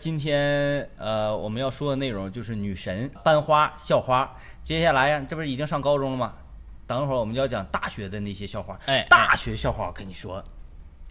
[0.00, 4.34] 今天呃我们要说的内容就是女神、班花、校花。
[4.62, 6.32] 接下来呀，这不是已经上高中了吗？
[6.86, 8.78] 等会儿我们就要讲大学的那些校花。
[8.86, 10.42] 哎大学校花，我跟你说，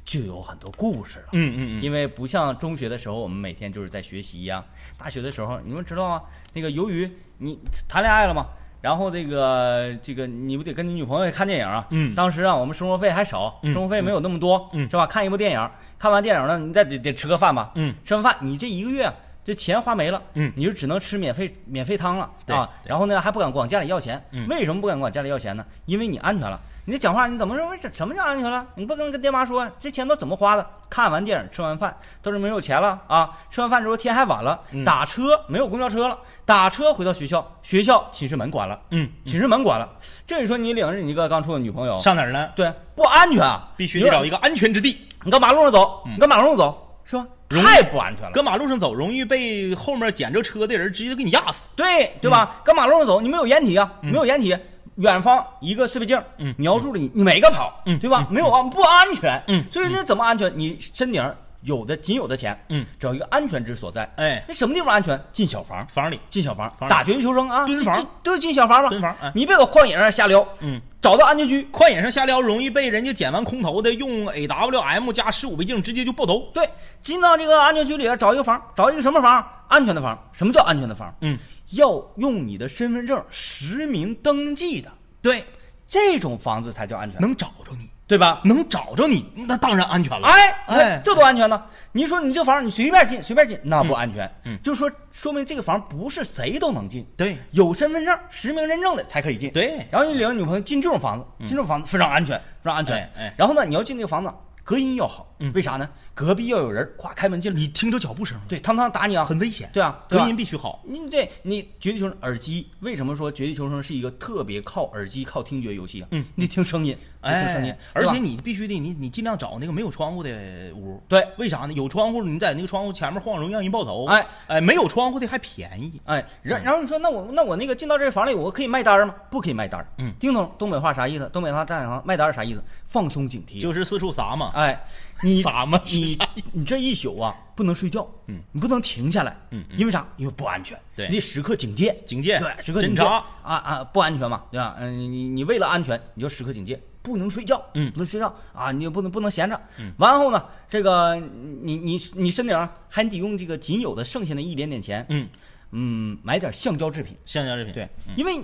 [0.04, 1.28] 就有很多故事了。
[1.34, 4.66] 嗯嗯嗯，因为不像中学的时候，我们每天就是在学习一样。
[4.98, 6.24] 大学的时候，你们知道吗？
[6.54, 8.48] 那个由于你谈恋爱了嘛，
[8.82, 11.86] 然后这个这个你不得跟你女朋友看电影啊？
[11.90, 15.06] 嗯当时啊，我们生活费还少，嗯生活费没有那么多，嗯是吧？
[15.06, 17.72] 看一部电影，看完电影呢，你再得得吃个饭吧？
[17.76, 19.12] 嗯，吃完饭你这一个月
[19.50, 22.70] 这钱花没了，嗯你就只能吃免费免费汤了对啊。
[22.86, 24.24] 然后呢，还不敢管家里要钱。
[24.32, 25.66] 嗯为什么不敢管家里要钱呢？
[25.86, 26.62] 因为你安全了。
[26.86, 27.68] 你这讲话你怎么说？
[27.70, 28.64] 为什什么叫安全了？
[28.76, 30.64] 你不跟跟爹妈说这钱都怎么花的？
[30.88, 33.32] 看完电影吃完饭都是没有钱了啊！
[33.50, 39.90] 吃完饭之后天还晚了，嗯打车没有公交车了，打车回到学校，学校寝室门关了，嗯，寝室门关了。
[40.28, 42.50] 这你说你领着你一个刚处的女朋友，上哪儿呢？
[42.56, 43.68] 对不安全啊？
[43.76, 44.96] 必须得找一个，安全之地。
[45.24, 47.26] 你搁马路上走，嗯你搁马路上走是吧？
[47.50, 48.32] 太不安全了。
[48.32, 51.70] 搁马路上走，容易被后面捡着车的人直接给你压死。
[51.76, 52.62] 对对吧？
[52.64, 54.56] 搁马路上走，你没有掩体啊，没有掩体，
[54.98, 58.28] 远方一个四倍镜，嗯瞄住了你，你没个跑，嗯对吧？
[58.30, 60.54] 没有啊不安全，嗯所以那怎么安全？
[60.56, 61.24] 你身顶
[61.62, 64.10] 有的仅有的钱，嗯，找一个安全之所在。
[64.16, 65.20] 哎，那什么地方安全？
[65.34, 66.20] 进小房，房里。
[66.30, 67.96] 进小房，房打绝地求生啊，蹲房。
[68.24, 69.32] 进进小房吧，蹲房哎。
[69.36, 76.50] 你别搁旷野上瞎撩，嗯，找到安全区，旷野上瞎撩，容易被人家捡完空投的，用 AWM 加十五倍镜直接就爆头。
[76.54, 76.70] 对，
[77.02, 79.46] 进到这个安全区里找一个房，找一个什么房？
[79.68, 80.18] 安全的房。
[80.32, 81.14] 什么叫安全的房？
[81.22, 81.38] 嗯，
[81.72, 85.44] 要用你的身份证实名登记的，对，
[85.88, 88.42] 这种房子才叫安全，能找着你，对吧？
[88.44, 90.28] 能找着你，那当然安全了。
[90.28, 91.64] 哎哎这多安全呢！
[91.92, 94.26] 你说你这房你随便进随便进，那不安全。
[94.46, 99.52] 嗯嗯就说说明这个房不是谁都能进，对有身份证实名认证的才可以进。
[99.52, 102.96] 对然后你领着女朋友进这种房子，进这种房子非常安全，非常安全。
[102.96, 105.88] 哎哎然后呢，你要进这个房子，隔音要好，嗯为啥呢？
[106.20, 109.70] 隔壁要有人，咵开门进来，你听着脚步声，对，汤汤打你啊，很危险。
[109.72, 110.84] 对啊，隔音必须好。
[110.86, 116.10] 你对你绝地求生耳机，为什么说绝地求生是一个特别靠耳机、靠听觉游戏啊？
[116.12, 120.30] 嗯你得听声音，哎听声音哎，，而且你必须得你你尽量找那个没有窗户的
[120.76, 121.02] 屋。
[121.08, 121.72] 对为啥呢？
[121.72, 124.06] 有窗户，你在那个窗户前面晃，容易让人爆头。
[124.08, 126.02] 哎哎，没有窗户的还便宜。
[126.04, 129.16] 哎，然然后你说，那我那我那个进到这个房里，我可以卖单吗？
[129.32, 129.90] 不可以卖单。
[130.00, 131.30] 嗯听懂东北话啥意思？
[131.32, 132.62] 东北话站行卖单儿啥意思？
[132.86, 133.62] 放松警惕。
[133.62, 134.52] 就是四处撒嘛。
[134.54, 134.86] 哎，
[135.24, 136.18] 你撒嘛你
[136.54, 140.08] 你这一宿啊，不能睡觉，嗯，你不能停下来，嗯嗯因为啥？
[140.18, 144.76] 因为不安全，对你得时刻警戒，警戒对，时刻警戒啊啊，不安全嘛，对吧？
[144.80, 151.16] 嗯，你你为了安全，你就时刻警戒，不能睡觉，嗯不能睡觉啊，你也不能不能闲着，嗯，完后呢，这个
[151.62, 155.28] 你你你身顶上还得用这个仅有的剩下的一点点钱，嗯，
[155.72, 157.74] 嗯，买点橡胶制品，橡胶制品。
[157.74, 158.42] 对，嗯因为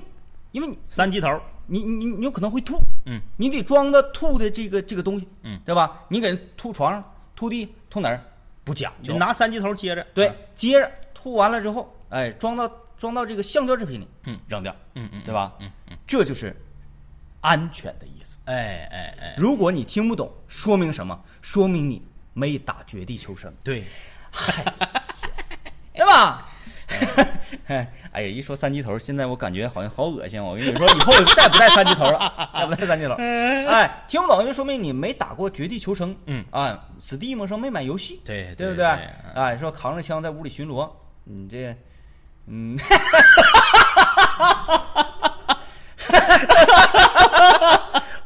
[0.56, 1.28] 因为你三级头。
[1.68, 6.00] 你你你有可能会吐，嗯，你得装的吐的这个这个东西，嗯对吧？
[6.10, 7.04] 你给吐床上、
[7.36, 8.24] 吐地、吐哪儿
[8.64, 10.06] 不讲究就，拿三级头接着。
[10.14, 15.54] 对嗯，接着吐完了之后，哎，装到装到这个橡胶制品里，嗯扔掉，嗯嗯，对吧？
[15.60, 15.98] 嗯嗯。
[16.06, 16.56] 这就是
[17.42, 18.38] 安全的意思。
[18.46, 21.20] 哎哎哎，如果你听不懂，说明什么？
[21.42, 22.00] 说明你
[22.34, 23.84] 没打绝地求生，对，
[25.96, 26.48] 对吧？
[27.68, 30.44] 哎呀，一说三级头，现在我感觉好像好恶心。
[30.44, 33.14] 我跟你说，以后再不带三级头了，再不带三级头。
[33.68, 36.16] 哎，听不懂就说明你没打过绝地求生。
[36.28, 39.00] 嗯啊，Steam 上没买游戏，对对不对对
[39.34, 40.90] 哎，说扛着枪在屋里巡逻，
[41.24, 41.76] 你这，
[42.48, 42.78] 嗯，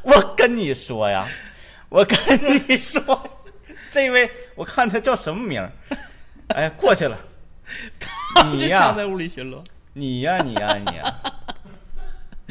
[0.02, 1.26] 我跟你说呀，
[1.88, 2.18] 我跟
[2.68, 3.02] 你说，
[3.90, 5.72] 这位我看他叫什么名儿？
[6.48, 7.18] 哎，过去了。
[8.52, 9.62] 你呀，在屋里巡逻。
[9.92, 11.14] 你呀，你呀，你呀，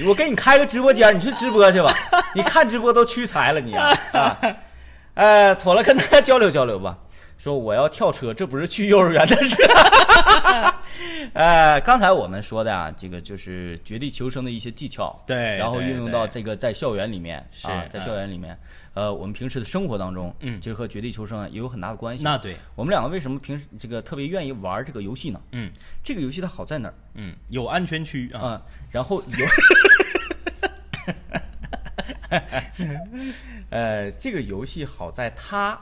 [0.07, 1.93] 我给你开个直播间，你去直播去吧。
[2.35, 4.37] 你看直播都屈才了，你呀啊！
[5.15, 6.97] 呃， 妥了，跟大家交流交流吧。
[7.39, 9.55] 说我要跳车，这不是去幼儿园的事。
[11.33, 18.59] 呃， 刚才我们说的啊，这个就是绝地求生的一些技巧，对然后运用到这个在校园里面啊，在校园里面，
[18.93, 22.23] 呃，我们平时的生活当中，嗯其实和绝地求生啊也有很大的关系。
[22.25, 25.39] 那对，我们两个为什么平时这个特别愿意玩这个游戏呢？
[25.53, 25.71] 嗯
[26.03, 26.93] 这个游戏它好在哪儿？
[27.13, 28.41] 嗯，有安全区啊。
[28.41, 28.61] 啊、
[28.91, 29.45] 然后有
[33.69, 35.79] 呃，这个游戏好在它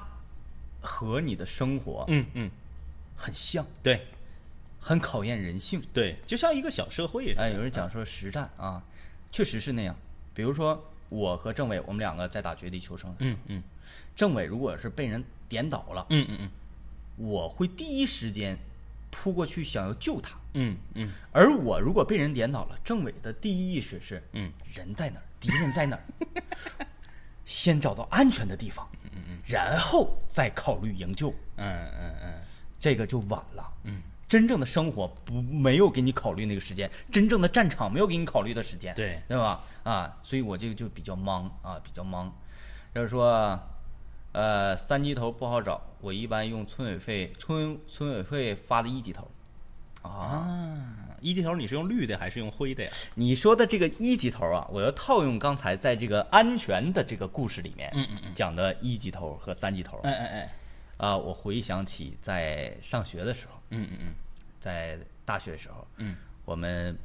[0.81, 2.51] 和你的生活嗯嗯，
[3.15, 4.05] 很像，对。
[4.79, 5.81] 很考验人性。
[5.91, 7.33] 对，就像一个小社会。
[7.33, 8.81] 哎，有人讲说实战啊，
[9.31, 9.93] 确实是那样。
[10.35, 13.63] 比如说我和政委，我们两个在打绝地求生，嗯嗯。
[14.15, 16.49] 政委如果是被人点倒了，嗯嗯嗯。
[17.17, 18.55] 我会第一时间
[19.09, 20.37] 扑过去想要救他。
[20.53, 21.11] 嗯嗯。
[21.31, 26.03] 而我如果被人点倒了，政委的第一意识是，嗯，人在哪儿，敌人在哪儿，
[27.45, 28.96] 先找到安全的地方，嗯
[29.47, 31.29] 然后再考虑营救。
[31.55, 32.33] 嗯嗯嗯，
[32.77, 33.67] 这个就晚了。
[33.83, 39.63] 嗯，真正的生活不没有给你考虑那个时间，真正的战场没有给你考虑的时间，对对吧？
[39.83, 42.31] 啊，所以我这个就比较忙啊，比较忙。
[42.93, 43.59] 就是说，
[44.33, 49.29] 呃，三级头不好找，我一般用村委会村村委会发的一级头。
[50.01, 52.91] 啊，啊，一级头你是用绿的还是用灰的呀？
[53.15, 59.99] 你说的这个一级头啊，我要套用刚才在这个安全的这个故事里面，嗯嗯讲的一级头和三级头。
[60.03, 60.49] 哎哎哎，
[60.97, 64.15] 啊，我回想起在上学的时候，嗯嗯嗯
[64.59, 66.15] 在大学的时候，嗯，
[66.45, 66.97] 我们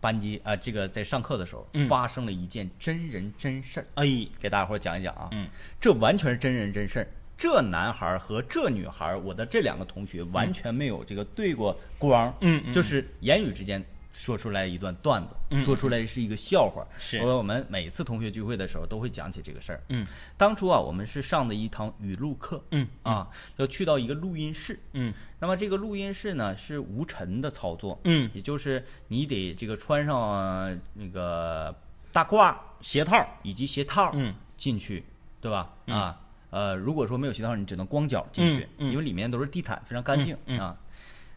[0.00, 4.06] 班级啊，这个在上课的时候、嗯发生了一件真人真事儿，哎，
[4.40, 5.28] 给大家伙儿讲一讲啊。
[5.32, 5.46] 嗯，
[5.80, 7.08] 这完全是真人真事儿。
[7.36, 12.72] 这男孩儿和这女孩儿，我的这两个同学完全没有这个对过光，嗯嗯。
[12.72, 16.86] 就是言语之间说出来一段段子，嗯说出来是一个笑话。
[16.98, 17.18] 是。
[17.20, 19.82] 我我们每次同学聚会的时候都会讲起这个事儿。
[19.88, 20.06] 嗯，
[20.36, 25.12] 当初啊，我们是上的一堂语录课，嗯啊，要去到一个录音室，嗯。
[25.40, 31.74] 那么这个录音室呢是无尘的操作，嗯，也就是你得这个穿上呃那个
[32.12, 35.04] 大褂鞋套，以及鞋套，嗯，进去，
[35.40, 35.74] 对吧？
[35.86, 35.96] 嗯。
[35.96, 36.20] 啊，
[36.52, 40.76] 呃，如果说没有鞋套，你只能光脚进去，因为里面都是地毯，非常干净、啊。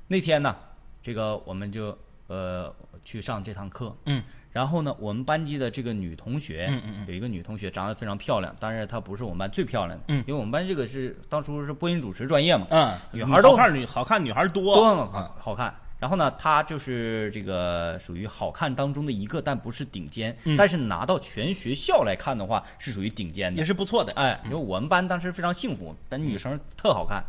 [0.08, 0.54] 那天呢，
[1.02, 1.98] 这个我们就
[2.28, 2.72] 呃
[3.06, 4.22] 去上这堂课，嗯。
[4.52, 7.08] 然后呢，我们班级的这个女同学，嗯嗯嗯。
[7.08, 10.18] 有一个女同学长得非常漂亮，但是她不是我们班最漂亮的，嗯。
[10.28, 15.74] 因为我们班这个是当初是播音主持专业嘛，嗯，女孩都好看，女好看女孩多，都很好啊好看。
[16.00, 23.66] 然后呢，她就是这个属于好看当中的一个，但不是顶尖，嗯但是拿到全学校来看的话，是属于顶尖的也。
[23.66, 24.12] 是不错的。
[24.14, 27.24] 哎，因为我们班当时非常幸福，咱女生特好看，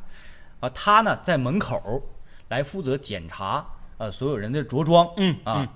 [0.60, 2.02] 啊，她呢在门口
[2.48, 3.64] 来负责检查
[3.98, 5.68] 呃所有人的着装，嗯啊嗯，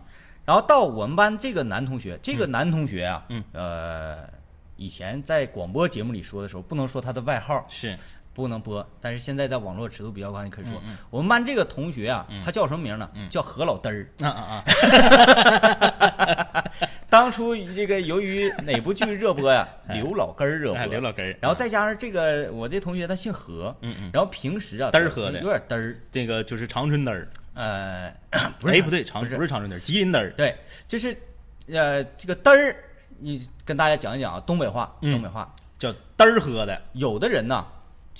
[0.44, 4.28] 然后到我们班这个男同学，这个男同学啊，嗯呃，
[4.76, 7.96] 以前在广播节目里说的时候，不能说他的外号，是，
[8.32, 13.08] 不能播，但是现在在网络尺度比较高，你可以说，嗯我们班这个同学啊，他叫什么名呢？
[13.14, 13.28] 嗯。
[13.28, 14.08] 叫何老嘚儿。
[14.20, 16.64] 啊啊啊，
[17.10, 19.66] 当初这个由于哪部剧热播呀？
[19.92, 21.36] 刘老根儿热播，哎刘老根儿。
[21.40, 24.10] 然后再加上这个我这同学他姓何，嗯嗯。
[24.12, 25.40] 然后平时啊嘚儿喝的。
[25.40, 28.12] 有点嘚儿，这个就是长春嘚儿，呃，
[28.60, 29.36] 不是哎不对，长不是。
[29.36, 30.32] 不是长春嘚儿，吉林嘚儿。
[30.36, 30.56] 对，
[30.86, 31.16] 就是
[31.68, 32.76] 呃这个嘚儿，
[33.18, 35.12] 你跟大家讲一讲啊，东北话，嗯。
[35.12, 37.66] 东北话，叫嘚儿喝的，有的人呢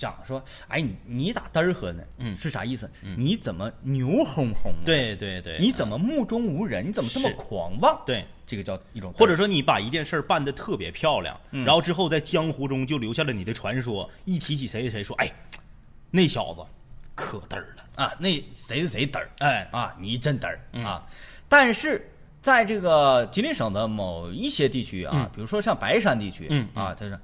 [0.01, 2.03] 讲说，哎你你咋嘚儿喝呢？
[2.17, 2.91] 嗯是啥意思？
[3.19, 4.87] 你怎么牛哄哄的？
[4.87, 6.89] 对对对，你怎么目中无人？
[6.89, 8.03] 你怎么这么狂妄？
[8.07, 8.25] 对？
[8.47, 14.11] 这个叫一种，或者说你把一件事儿办得特别漂亮，嗯然后之后在江湖中就留下了你的传说。
[14.25, 15.31] 一提起谁谁谁说，哎，
[16.11, 16.65] 那小子
[17.15, 21.07] 可嘚儿了，啊，那谁谁谁嘚儿，哎，啊，你真嘚儿嗯啊！
[21.47, 22.11] 但是
[22.41, 27.17] 在这个吉林省的某一些地区啊，嗯比如说像白山地区，嗯啊，他说，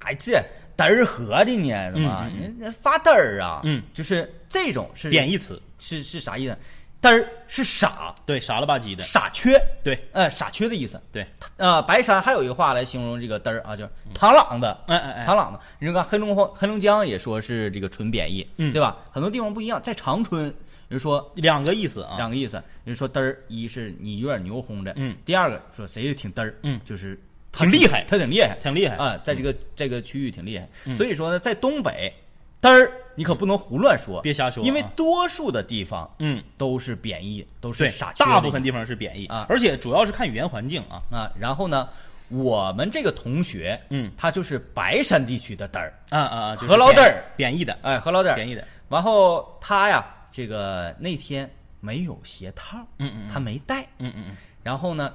[0.00, 0.44] 哎，这
[0.76, 3.60] 嘚儿和的呢，怎么嗯嗯发嘚儿啊？
[3.64, 6.56] 嗯，就是这种是贬义词，是是啥意思？
[7.00, 8.14] 嘚儿是傻。
[8.24, 9.98] 对，傻了吧唧的，傻缺，对。
[10.12, 11.00] 呃，傻缺的意思。
[11.12, 11.26] 对，
[11.58, 14.84] 呃，白山还有一个话来形容这个嘚儿啊，就是螳螂的。
[14.88, 18.72] 螳螂的，你看黑龙江黑龙江也说是这个纯贬义，嗯。
[18.72, 18.96] 对吧？
[19.10, 20.54] 很多地方不一样，在长春，
[20.88, 26.80] 人说两个意思啊，两个意思，人说嘚儿，一是你有点牛哄的，嗯，第二个说谁也挺嘚儿，嗯。
[26.86, 27.20] 就是他
[27.54, 30.94] 挺厉害他挺厉害挺厉害啊，在这个这个区域挺厉害，嗯。
[30.94, 32.12] 所以说呢，在东北，
[32.60, 39.46] 嘚儿你可不能胡乱说，别瞎说啊因为多数的地方嗯，都是贬义，都是傻，大部分地方是贬义啊。
[39.48, 41.32] 而且主要是看语言环境啊，啊。
[41.38, 41.88] 然后呢，
[42.28, 44.10] 我们这个同学，嗯。
[44.16, 51.48] 他就是白山地区的嘚儿，啊啊啊，就是何老嘚儿贬义的，哎，何老嘚儿贬义的，然后他呀，这个那天
[51.80, 53.30] 没有鞋套，嗯嗯嗯。
[53.32, 55.12] 他没带，嗯嗯嗯，然后呢，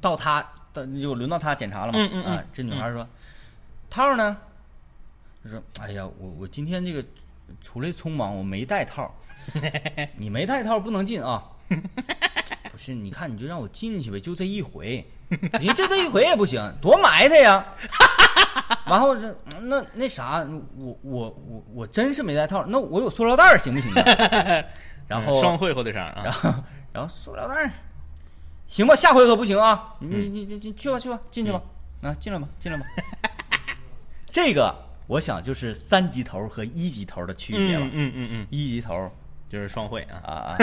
[0.00, 0.46] 到他
[0.84, 3.06] 到就轮到他检查了嘛，嗯嗯嗯啊，这女孩说，
[3.88, 4.36] 套呢？
[5.42, 7.04] 他说，哎呀，我我今天这个
[7.60, 9.12] 出来匆忙，我没带套，
[10.16, 11.42] 你没带套不能进啊。
[12.70, 15.04] 不是，你看你就让我进去呗，就这一回，
[15.58, 17.66] 你就这一回也不行， 多埋汰呀。
[18.84, 20.46] 然后这那那啥，
[20.78, 24.64] 我我我我真是没带套，那我有塑料袋行不行啊？
[25.08, 26.54] 然后双汇火腿肠啊，然后
[26.92, 27.70] 然后塑料袋儿，
[28.66, 29.84] 行吧，下回可不行啊！
[30.00, 31.60] 你你你你去吧去吧，进去吧，
[32.02, 32.84] 啊，进来吧进来吧。
[34.28, 34.74] 这个
[35.06, 37.84] 我想就是三级头和一级头的区别了。
[37.86, 39.10] 嗯嗯嗯嗯，一级头。
[39.48, 40.58] 就是双汇啊。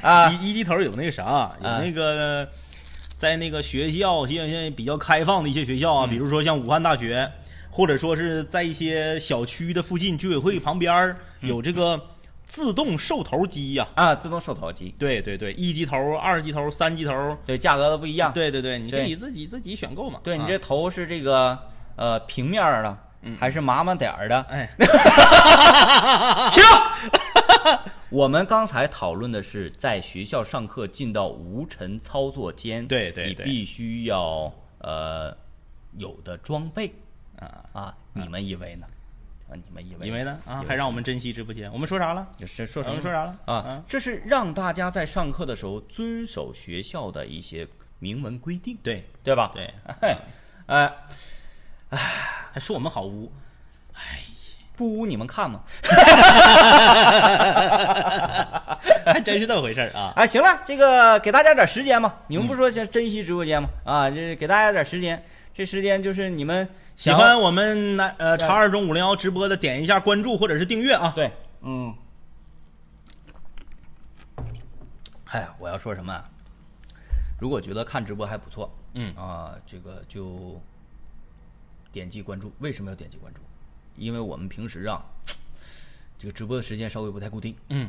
[0.00, 2.48] 啊 一一级头有那个啥，有那个
[3.16, 7.28] 在那个学校，现现在比较开放的一些学校啊，比如说像武汉大学，
[7.68, 12.00] 或者说是在一些小区的附近居委会旁边儿有这个
[12.50, 14.12] 自动售头机呀、啊！
[14.12, 18.32] 自动售头机，对对对，一级头、二级头、三级头，对，价格都不一样。
[18.32, 20.18] 对对对，你可对以自己自己选购嘛。
[20.24, 21.56] 对你啊这头是这个
[21.94, 22.98] 呃平面的，
[23.38, 24.40] 还是麻麻点儿的？
[24.50, 24.68] 哎，
[26.50, 26.60] 停！
[28.10, 35.32] 我们刚才讨论的是在学校上课进到无尘操作间，对对对你必须要呃
[35.98, 36.92] 有的装备
[37.38, 38.88] 啊，啊，你们以为呢？
[39.50, 40.38] 啊，你们以为以为呢？
[40.46, 41.70] 啊，还让我们珍惜直播间。
[41.72, 42.26] 我们说啥了？
[42.38, 43.36] 就是说什么说啥了？
[43.46, 43.82] 啊嗯？
[43.86, 47.66] 这是让大家在上课的时候遵守学校的一些
[47.98, 49.50] 明文规定，对对吧？
[49.52, 50.16] 对，哎，
[50.66, 51.98] 哎，
[52.52, 53.32] 还说我们好污，
[53.94, 54.20] 哎
[54.76, 55.60] 不污你们看吗？
[59.04, 60.12] 还真是这么回事儿啊。
[60.16, 63.68] 啊，行了，这个给大家点时间嘛，你们不说先珍惜直播间吗？
[63.84, 71.12] 啊，这给大家点时间，这时间就是你们喜欢我们南呃茶二中五零幺直播的，点一下关注或者是订阅啊。
[71.14, 71.30] 对，
[71.62, 71.94] 嗯。
[75.26, 76.28] 哎呀，我要说什么啊？
[77.38, 80.60] 如果觉得看直播还不错，嗯啊，这个就
[81.92, 82.52] 点击关注。
[82.58, 83.40] 为什么要点击关注？
[83.96, 85.04] 因为我们平时啊，
[86.18, 87.54] 这个直播的时间稍微不太固定。
[87.68, 87.88] 嗯，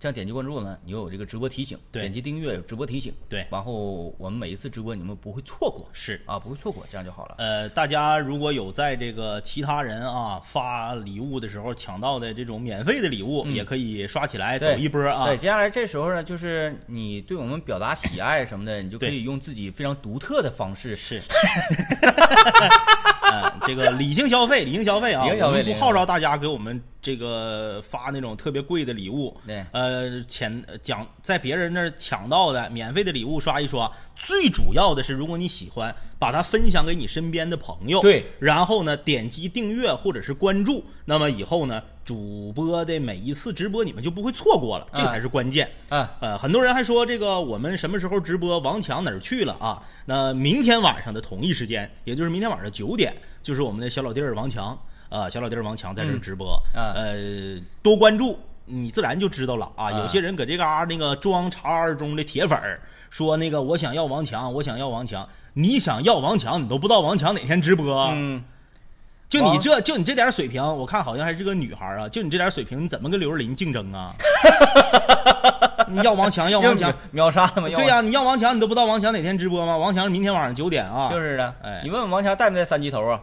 [0.00, 3.12] 这样点击关注呢，你又有这个直播提醒；对点击订阅有直播提醒。
[3.28, 7.34] 对然后我们每一次直播你们不会错过，是啊，不会错过，这样就好了。
[7.36, 15.26] 呃，大家如果有在这个其他人啊发礼物的时候抢到的这种免费的礼物，也可以刷起来走一波啊。
[15.26, 20.96] 对，接下来这时候呢，就是你对我们表达喜爱什么的，你就可以用自己非常独特的方式。
[20.96, 22.70] 是，嗯，
[23.70, 29.36] 这个理性消费，理性消费啊，理性消费我们不号召大家给我们这个发那种特别贵的礼物。
[29.46, 38.00] 对呃，抢讲在别人那儿抢到的免费的礼物刷一刷，最主要的是，如果你喜欢，把它分享给你身边的朋友。
[38.00, 45.70] 对，然后呢，点击订阅或者是关注，那么以后呢，主播的每一次直播你们就不会错过了，这才是关键。
[45.88, 48.58] 啊，呃，很多人还说这个我们什么时候直播？
[48.58, 49.82] 王强哪儿去了啊？
[50.04, 54.78] 那明天晚上的同一时间，也就是明天晚上九点，就是我们的小老弟儿王强
[55.08, 56.54] 啊、小老弟儿王强在这儿直播。
[56.74, 59.86] 啊呃，多关注，你自然就知道了啊。
[59.86, 62.80] 啊有些人搁这嘎、那个装茶二中的铁粉儿，
[63.10, 65.28] 说那个我想要王强，我想要王强。
[65.52, 68.08] 你想要王强，你都不知道王强哪天直播。
[68.12, 68.44] 嗯，
[69.30, 72.08] 就你王这就你这点水平，我看好像还是个女孩儿啊。
[72.08, 74.12] 就你这点水平，你怎么跟刘若琳竞争啊？
[75.86, 77.68] 你要王强，要王强， 秒杀了吗？
[77.74, 79.76] 对呀、你要王强，你都不知道王强哪天直播吗？
[79.76, 81.10] 王强是明天晚上九点啊。
[81.12, 81.54] 就是的。
[81.62, 83.20] 哎你问问王强带没带三级头啊？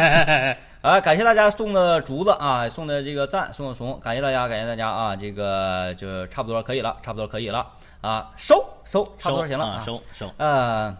[0.80, 7.66] 啊，感谢大家送的竹子啊，送的这个赞，送的怂，感谢大家，感谢大家啊，这个就差不多可以了，差不多可以了
[8.00, 10.32] 啊，收收，差不多行了啊，收收。
[10.38, 10.96] 呃，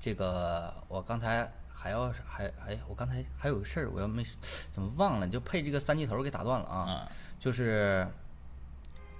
[0.00, 1.50] 这个我刚才
[1.88, 4.22] 还要还还我刚才还有个事儿，我要没
[4.70, 6.76] 怎么忘了，就配这个三级头给打断了啊。
[6.76, 7.08] 啊
[7.40, 8.06] 就是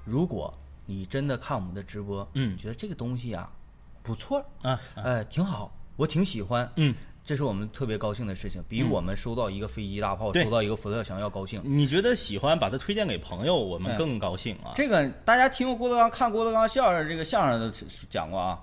[0.04, 0.52] 如果
[0.84, 3.50] 你真的看我们的直播，嗯觉得这个东西啊
[4.02, 6.94] 不错，啊，呃，挺好，我挺喜欢，嗯，
[7.24, 11.62] 这是我们特别高兴的事情，比我们收到一个飞机大炮、对收到一个佛跳墙要高兴。
[11.64, 14.72] 你觉得喜欢，把它推荐给朋友，我们哎更高兴啊。
[14.76, 17.72] 这个大家听过郭德纲看郭德纲相声这个相声的
[18.10, 18.62] 讲过啊，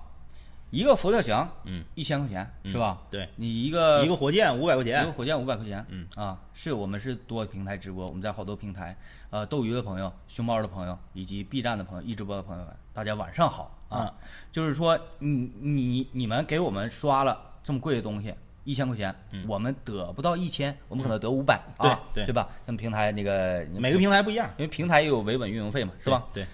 [0.70, 3.00] 一个佛跳墙，嗯，一千块钱是吧？
[3.10, 8.96] 对，你一个一个火箭五百块钱一个，火箭五百块钱，嗯啊，是我们是多平台直播，我们在好多平台，
[9.30, 14.12] 呃，斗鱼的朋友、熊猫的朋友以及 B 站的朋友、一直播的朋友们，大家晚上好啊！
[14.50, 19.14] 就是说，你你你你们给我们刷了这么贵的东西，一千块钱，
[19.46, 22.48] 我们得不到一千，我们可能得五百、啊，对对对吧？
[22.66, 26.24] 那么平台那个每个平台不一样，因为平台也有维稳运营费嘛，是吧？
[26.32, 26.44] 对？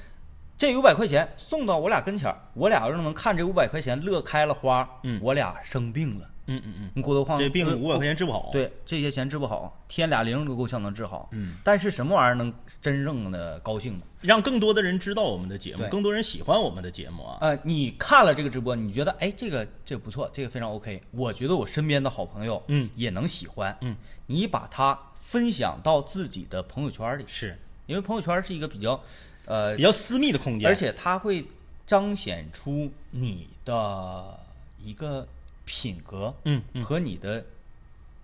[0.59, 11.29] 这五百块钱送到我俩跟前儿，我俩要是能看这五百块钱乐开了花，嗯我俩生病了，嗯嗯嗯，你郭德纲这病呃五百块钱治不好。，对，这些钱治不好，添俩零都够呛能治好。
[11.33, 14.05] 嗯，但是什么玩意儿能真正的高兴呢？
[14.21, 17.39] 让更多的人知道我们的节目，更多人喜欢我们的节目啊。
[17.41, 21.01] 呃，你看了这个直播，你觉得哎，这个这个不错，这个非常 OK。
[21.11, 23.77] 我觉得我身边的好朋友，嗯也能喜欢。
[23.81, 29.01] 嗯，你把它分享到自己的朋友圈里，是因为朋友圈是一个比较，
[29.47, 31.45] 呃比，较私密的空间，而且它会
[31.87, 34.39] 彰显出你的
[34.83, 35.27] 一个
[35.65, 37.45] 品格，嗯嗯和你的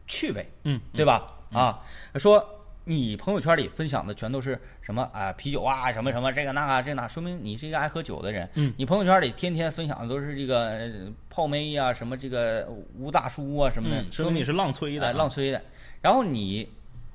[0.06, 1.26] 趣味，嗯对吧？
[1.52, 1.82] 啊，
[2.16, 2.46] 说
[2.84, 8.48] 你朋友圈里分享的全都是什么啊、啤酒啊，什么什么这个那个这那，说明你是一个爱喝酒的人。
[8.54, 10.92] 嗯你朋友圈里天天分享的都是这个呃
[11.28, 15.62] 泡妹呀、什么这个吴大叔啊什么的，嗯，说明你是浪吹的浪吹的。
[16.00, 16.68] 然后你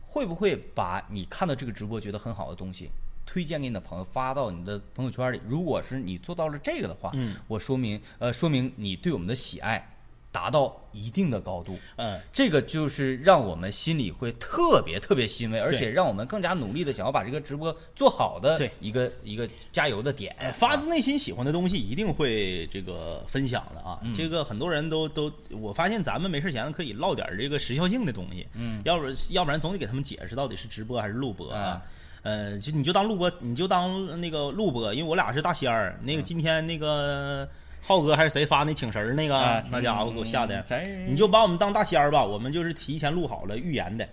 [0.07, 2.89] 会不会把你看到这个直播觉得很好的东西？
[3.25, 5.39] 推荐给你的朋友，发到你的朋友圈里。
[5.47, 9.89] 如果是你做到了这个的话，嗯，我说明呃，说明你对我们的喜爱
[10.31, 11.77] 达到一定的高度。
[11.95, 20.35] 嗯，这个就是让我们心里会特别特别欣慰，而且让我们更加努力的想要把这个直播做好的对一个一个加油的点。
[20.39, 23.99] 哎，发自内心喜欢的东西一定会这个分享的啊。
[24.01, 31.81] 嗯这个很多人都都，我发现咱们没事闲可以唠点这个时效性的东西，嗯，要不要不然总得给他们解释到底是直播还是录播啊。
[32.23, 35.99] 呃，就你就当录播，你就当那个录播，因为我俩是大仙儿。
[36.01, 37.47] 那个今天那个
[37.81, 40.65] 浩哥还是谁发那请神儿那个，啊那家伙给我吓的
[41.07, 44.07] 你就把我们当大仙儿吧，我们就是提前录好了预言的。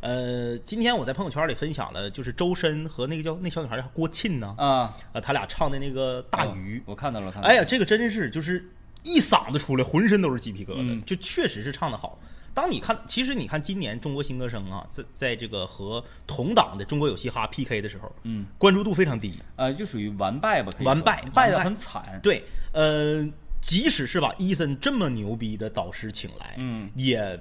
[0.00, 7.52] 呃，今天我在朋友圈里分享了，就是周深和那个叫那小女孩叫郭沁呢，啊，啊，他俩唱的那个大鱼，我看到了，我看到了。
[7.52, 8.66] 哎呀，这个真是就是
[9.04, 12.18] 一嗓子出来，浑身都是鸡皮疙瘩，嗯就确实是唱的好。
[12.52, 19.34] 当你看，其实你看今年中国新歌声啊，在在这个和同档的中国有嘻哈 PK 的时候，嗯，关注度非常低。
[19.56, 22.20] 呃，就属于完败吧，可以完败败的很惨。
[22.22, 22.42] 对，
[22.72, 23.26] 呃，
[23.62, 27.38] 即使是把伊森这么牛逼的导师请来，嗯，也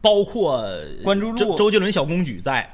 [0.00, 0.64] 包括
[1.02, 1.36] 关注度。
[1.36, 2.72] 周周杰伦小公举在，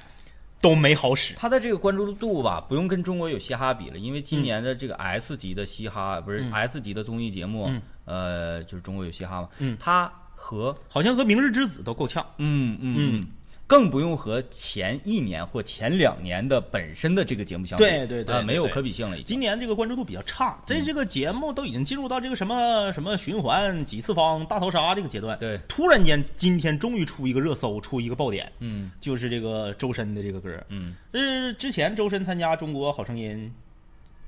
[0.61, 1.35] 都没好使。
[1.35, 7.83] 他的这个关注度吧，不用跟中国有嘻哈比了，因为今年的这个 S 级的嘻哈，不是 S 级的综艺节目，嗯。
[8.05, 9.77] 呃，就是中国有嘻哈嘛，嗯。
[9.79, 12.27] 它和好像和《明日之子》都够呛。
[12.39, 13.27] 嗯嗯嗯，
[13.67, 19.17] 更不用和前一年或前两年的本身的这个节目相比，对对对没有可比性了。
[19.23, 25.39] 今年这个关注度比较差，这这个节目都已经进入到这个什么什么循环几次方大逃杀这个阶段。
[25.39, 30.51] 对突然间今天终于出一个热搜，出一个爆点，嗯就是这个周深的这个歌。
[30.69, 33.51] 嗯这，之前周深参加《中国好声音》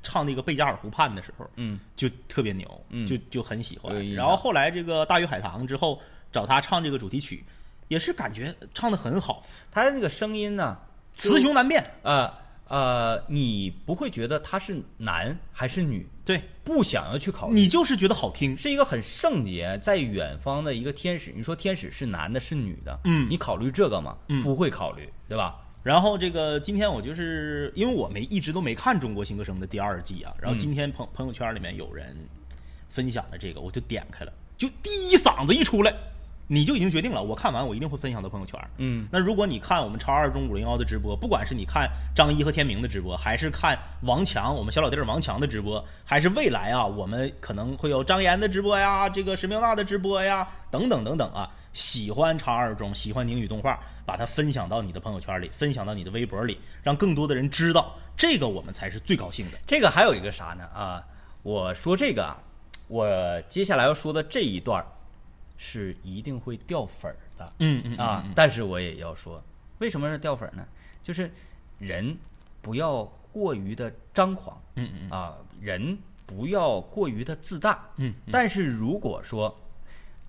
[0.05, 7.45] 唱那个贝加尔湖畔的时候，嗯就特别牛，嗯就就很喜欢然后后来这个大鱼海棠之后找他唱这个主题曲，
[7.89, 10.79] 也是感觉唱的很好，他的那个声音呢，
[11.17, 11.85] 雌雄难辨。
[12.03, 12.33] 呃
[12.67, 17.55] 呃，你不会觉得他是男还是女，对不想要去考虑。
[17.55, 21.31] 你就是觉得好听，是一个很圣洁，在远方的一个天使。
[21.37, 22.99] 你说天使是男的，是女的？
[23.05, 24.17] 嗯你考虑这个吗？
[24.29, 25.57] 嗯不会考虑，对吧？
[25.85, 32.17] 然后这个今天我就是因为我没一直都没看《中国新歌声》的第二季啊，然后今天朋朋友圈里面有人
[32.89, 35.95] 分享了这个，我就点开了，就第一嗓子一出来，
[36.47, 38.61] 你就已经决定了，我看完我一定会分享到朋友圈。
[38.77, 51.51] 嗯，那如果你看我们超二中五零幺的直播，不管是你看张一和天明的直播，还是看王强我们小老弟儿王强的直播，还是未来啊，我们可能会有张岩的直播呀，这个石明娜的直播呀，等等等等啊。
[51.73, 59.59] 喜欢超二中，喜欢宁宇动画，把它分享到你的朋友圈里，分享到你的微博里，让更多的人知道，这个我们才是最高兴的。
[59.67, 60.65] 这个还有一个啥呢？
[60.73, 61.03] 啊，
[61.43, 62.39] 我说这个啊，
[62.87, 63.09] 我
[63.49, 64.87] 接下来要说的这一段儿
[65.57, 67.53] 是一定会掉粉儿的。
[67.59, 69.43] 嗯嗯啊，但是我也要说，
[69.79, 70.67] 为什么是掉粉儿呢？
[71.03, 71.31] 就是
[71.79, 72.17] 人
[72.63, 79.55] 不要过于的张狂，嗯嗯啊，人不要过于的自大，嗯但是如果说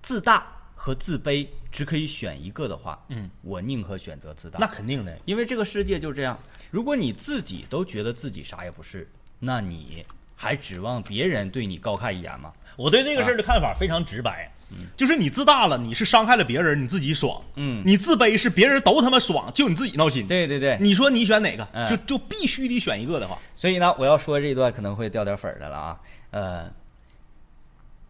[0.02, 4.58] 自大和自卑只可以选一个的话，嗯，我宁可选择自大。
[4.60, 5.18] 那肯定的。
[5.24, 6.38] 因为这个世界就这样，
[6.70, 9.08] 如果你自己都觉得自己啥也不是，
[9.38, 10.04] 那你
[10.36, 12.52] 还指望别人对你高看一眼吗？
[12.76, 14.52] 我对这个事儿的看法非常直白，
[14.96, 20.26] 就是你自大了，你是伤害了别人，你自己爽；嗯你自卑是别人都他妈爽，就你自己闹心。
[20.26, 21.66] 对对对，你说你选哪个？
[21.72, 26.00] 嗯就就必须得选一个的话，所以呢，我要说这一段可能会掉点粉儿的了啊。
[26.32, 26.70] 呃，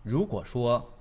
[0.03, 0.95] 如果说，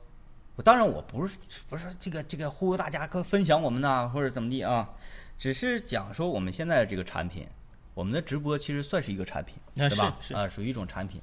[0.57, 1.37] 我当然我不是
[1.69, 4.89] 不是这个这个忽悠大家跟分享我们呐，或者怎么地啊，
[5.37, 7.47] 只是讲说我们现在的这个产品，
[7.93, 10.17] 我们的直播其实算是一个产品，啊对吧？
[10.19, 11.21] 是是啊，属于一种产品。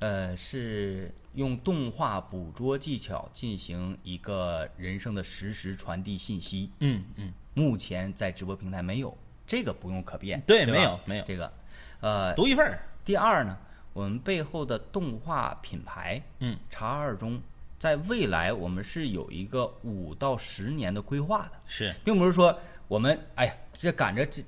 [0.00, 6.70] 呃，是用动画捕捉技巧进行一个人生的实时传递信息。
[6.80, 9.16] 嗯嗯，目前在直播平台没有，
[9.46, 10.38] 这个不用可变。
[10.38, 11.52] 吧对没有没有这个。
[12.00, 12.82] 呃，独一份儿。
[13.04, 13.56] 第二呢，
[13.92, 17.40] 我们背后的动画品牌，嗯，茶二中，
[17.78, 22.56] 在未来我们是有一个五到十年的规划的，是，并不是说
[22.88, 24.42] 我们哎呀，这赶着这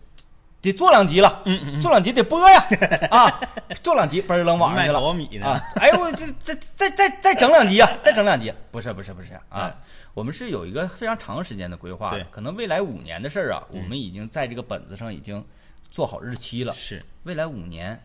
[0.73, 2.67] 得做两集了，嗯嗯做两集得播呀，
[3.11, 3.41] 啊，
[3.83, 5.47] 做两集嘣儿扔网上去了，淘米呢。
[5.47, 9.41] 啊，哎呦，我这这再再再整两集啊，再整两集， 不是不是不是啊。
[9.51, 9.75] 哎，
[10.15, 15.45] 我们是有一个非常长时间的规划对，可能未来五年的事儿啊，我们已经在这个本子上已经
[15.91, 18.01] 做好日期了，是，未来五年，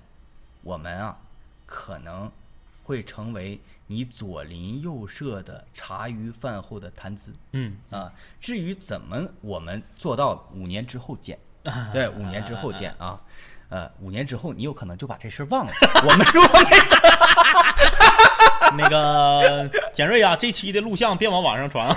[0.61, 1.17] 我们啊
[1.65, 2.31] 可能
[2.83, 7.33] 会成为你左邻右舍的茶余饭后的谈资。
[7.51, 8.11] 嗯，啊。
[8.39, 11.37] 至于怎么我们做到，五年之后见。
[11.93, 13.19] 对，五年之后见啊。
[13.69, 15.71] 呃，五年之后你有可能就把这事儿忘了。
[16.03, 16.75] 我们如果没
[18.83, 21.95] 那个简瑞啊，这期的录像别往网上传啊。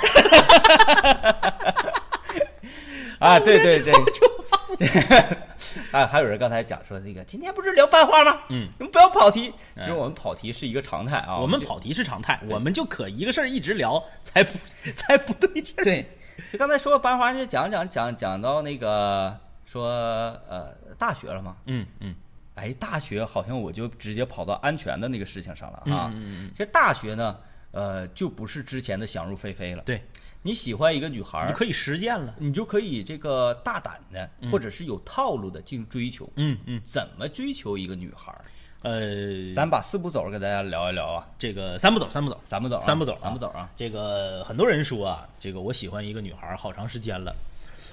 [3.18, 4.88] 啊，对对对，
[5.92, 8.38] 哎，还有人刚才讲说那个今天不是聊班花吗？
[8.50, 9.50] 嗯，你们不要跑题。
[9.78, 14.58] 其实我们跑题是一个常态啊，我们跑题是常态，我们就可一个事儿一直聊，才不
[14.94, 15.74] 才不对劲。
[15.76, 16.04] 对，
[16.52, 19.38] 就刚才说班花，就讲讲讲讲到那个
[19.72, 19.88] 说
[20.48, 22.14] 呃大学了吗，嗯嗯
[22.56, 26.12] 哎，大学好像我就直接跑到安全的那个事情上了啊。
[26.12, 27.38] 嗯嗯嗯其实大学呢，
[27.70, 29.82] 呃，就不是之前的想入非非了。
[29.84, 30.02] 对，
[30.42, 32.34] 你喜欢一个女孩，你可以实践了。
[32.36, 36.28] 你就可以这个大胆的，或者是有套路的进行追求。
[36.36, 38.30] 嗯嗯，怎么追求一个女孩？
[38.82, 41.26] 呃，咱把四步走给大家聊一聊啊。
[41.38, 43.70] 这个三步走，三步走，三步走啊，三步走啊，三步走啊。
[43.74, 47.34] 这个很多人说啊，这个我喜欢一个女孩好长时间了，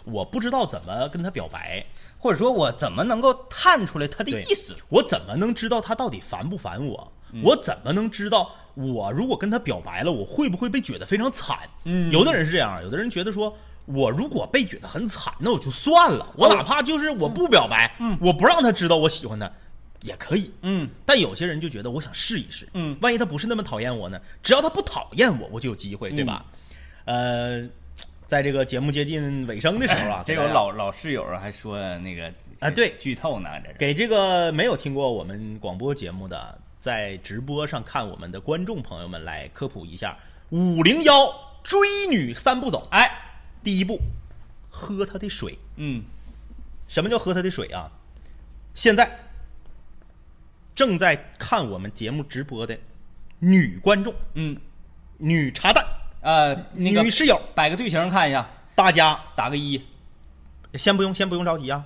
[0.04, 1.86] 我不知道怎么跟他表白，
[2.18, 4.76] 或者说我怎么能够探出来他的意思？
[4.90, 7.12] 我怎么能知道他到底烦不烦我？
[7.32, 11.60] 嗯我怎么能知道我如果跟他表白了，我会不会被觉得非常惨？
[11.84, 13.56] 嗯有的人是这样，有的人觉得说。
[13.86, 16.32] 我如果被觉得很惨，那我就算了。
[16.38, 19.52] 我哦哪怕就是我不表白，我不让他知道我喜欢他，
[20.02, 20.52] 也可以。
[20.62, 24.22] 嗯但有些人就觉得我想试一试，嗯万一他不是那么讨厌我呢？
[24.44, 26.46] 只要他不讨厌我，我就有机会，对吧？
[27.06, 27.68] 呃，
[28.30, 40.16] 在这个节目接近尾声的时候啊， 这有老老室友还说那个啊对剧透呢，这是给这个没有听过我们广播节目的，在直播上看我们的观众朋友们来科普一下
[40.52, 41.28] 五零幺
[41.64, 42.88] 追女三步走。
[42.92, 43.10] 哎，
[43.64, 44.00] 第一步，
[44.70, 45.58] 喝她的水。
[45.78, 46.04] 嗯
[46.88, 47.90] 什么叫喝她的水啊？
[48.76, 49.10] 现在
[50.76, 52.78] 正在看我们节目直播的
[53.40, 54.56] 女观众、嗯
[55.18, 55.84] 女茶蛋、
[56.22, 59.82] 呃，那个女室友，摆个队形看一下，大家打个一。
[60.76, 61.84] 先不用，先不用着急啊。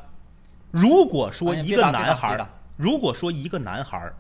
[0.72, 4.16] 如果说一个男孩儿，如果说一个男孩儿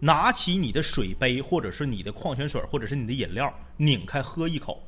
[0.00, 4.82] 拿起你的水杯，或者是你的矿泉水，或者是你的饮料，拧开喝一口，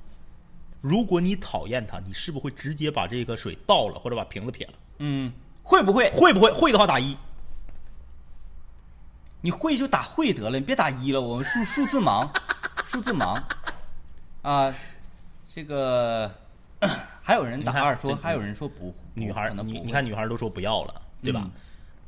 [0.81, 4.73] 如果你讨厌他，你是不是会直接把这个水倒了，或者把瓶子撇了？
[4.99, 6.11] 嗯，会不会？
[6.11, 6.51] 会不会？
[6.51, 7.17] 会的话打一。
[9.41, 12.29] 你会就打会得了，你别打一了，我们数数字盲，
[12.87, 13.41] 数字盲
[14.43, 14.75] 啊。
[15.55, 16.33] 这个
[17.23, 21.43] 还有人打二说，这还有人说不，女孩，你你看女孩都说不要了，对吧？
[21.45, 21.51] 嗯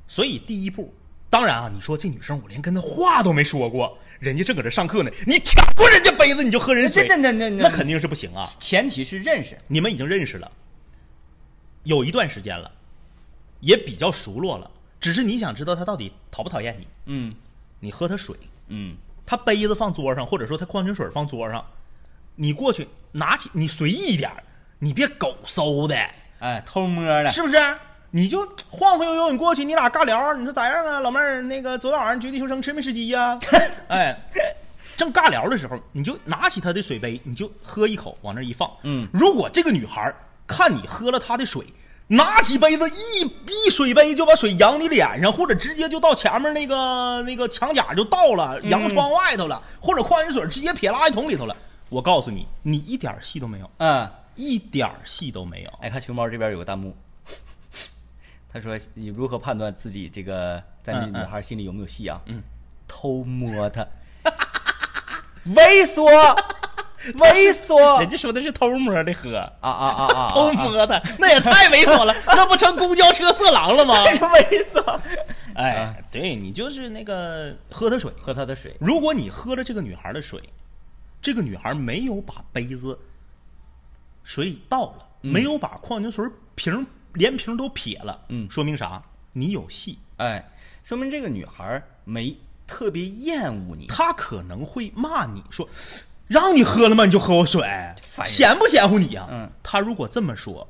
[0.06, 0.92] 所以第一步，
[1.30, 8.44] 当然啊，你说这女生我连跟她话都没说过，人家正搁这上课呢，你抢过人家杯子你就喝人水，那那那那那肯定是不行啊。
[8.60, 9.56] 前提是认识。
[9.66, 10.50] 你们已经认识了，
[11.84, 12.70] 有一段时间了，
[13.60, 14.70] 也比较熟络了，
[15.00, 17.32] 只是你想知道她到底讨不讨厌你，嗯
[17.80, 18.36] 你喝她水，
[18.68, 18.94] 嗯
[19.24, 21.64] 她杯子放桌上，或者说她矿泉水放桌上，
[22.36, 24.42] 你过去拿起，你随意一点儿，
[24.78, 25.96] 你别狗搜的。
[26.40, 27.56] 哎，偷摸的，是不是？
[28.10, 31.42] 你就晃晃悠悠，你过去，你俩尬聊，你说咋样啊，老妹儿？
[31.42, 33.38] 那个昨天晚上绝地求生吃没吃鸡呀、
[33.88, 34.16] 哎，
[34.96, 38.70] 正尬聊的时候，你就拿起她的水杯，你就喝一口，往那一放。
[38.84, 40.14] 嗯如果这个女孩
[40.46, 41.64] 看你喝了她的水，
[42.06, 51.56] 拿起杯子一一水杯就把水扬你脸上，或者直接就到前面那个那个墙角就倒了，扬窗外头了，或者矿泉水直接撇垃圾桶里头了。
[51.94, 54.10] 我告诉你，你一点戏都没有，嗯。
[54.36, 55.70] 一点戏都没有。
[55.80, 56.96] 哎，看熊猫这边有个弹幕，
[58.52, 62.20] 他说你如何判断自己这个在女女孩心里有没有戏啊？
[62.26, 62.42] 嗯，
[62.88, 63.86] 偷摸她，
[65.54, 66.02] 猥琐，
[67.14, 70.28] 猥琐 人家说的是偷摸的喝，啊啊啊啊！
[70.30, 73.94] 偷摸的，那也太猥琐了，那不成公交车色狼了吗？
[74.04, 75.00] 猥琐。
[75.54, 80.42] 哎，对你就是那个喝她水，喝她的水，如果你喝了这个女孩的水，
[81.24, 82.98] 这个女孩没有把杯子
[84.24, 86.22] 水里倒了，没有把矿泉水
[86.54, 89.02] 瓶连瓶都撇了，嗯说明啥？
[89.32, 90.46] 你有戏，哎，
[90.82, 93.86] 说明这个女孩没特别厌恶你。
[93.86, 95.66] 她可能会骂你说。
[96.26, 97.06] 让你喝了吗？
[97.06, 97.62] 你就喝我水，
[98.26, 100.68] 嫌不嫌乎你呀、嗯，她如果这么说，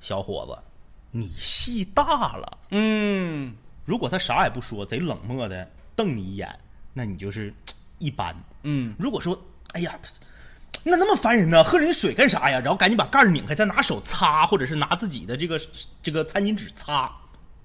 [0.00, 0.70] 小伙子，
[1.10, 2.58] 你戏大了。
[2.70, 6.58] 嗯如果她啥也不说，贼冷漠的瞪你一眼，
[6.94, 7.52] 那你就是
[7.98, 8.34] 一般。
[8.62, 9.40] 嗯如果说，
[9.72, 12.58] 哎呀，他那那么烦人呢，喝人家水干啥呀？
[12.60, 15.60] 然后赶紧把盖儿拧开，再拿手擦，或者是拿自己的这个
[16.02, 17.10] 这个餐巾纸擦。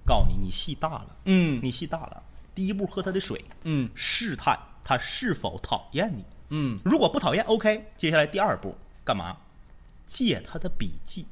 [0.06, 2.22] 告诉你，你戏大了，嗯你戏大了。
[2.54, 6.24] 第一步喝他的水，嗯试探他是否讨厌你。
[6.50, 7.84] 嗯如果不讨厌，OK。
[7.96, 9.36] 接下来第二步干嘛？
[10.06, 11.26] 借他的笔记，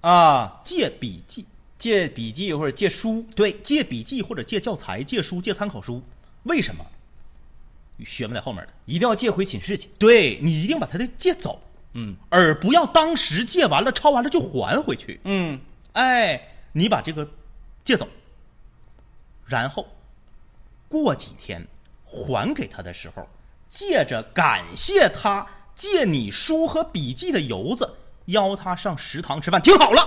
[0.00, 1.46] 啊，借笔记。
[1.78, 3.24] 借笔记或者借书。
[3.36, 6.02] 对，借笔记或者借教材、借书、借参考书，
[6.42, 6.84] 为什么？
[8.04, 8.72] 学问在后面的。
[8.86, 9.88] 一定要借回寝室去。
[9.98, 11.60] 对你一定把他的借走，
[11.94, 15.20] 嗯而不要当时借完了、抄完了就还回去。
[15.24, 15.58] 嗯
[15.92, 16.40] 哎，
[16.72, 17.28] 你把这个
[17.82, 18.06] 借走，
[19.44, 19.86] 然后
[20.86, 21.66] 过几天
[22.04, 23.28] 还给他的时候，
[23.68, 27.94] 借着感谢他借你书和笔记的由子，
[28.26, 29.60] 邀他上食堂吃饭。
[29.60, 30.00] 听好了，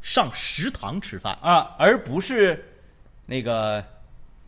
[0.00, 1.38] 上食堂吃饭。
[1.42, 2.64] 啊，而不是
[3.26, 3.84] 那个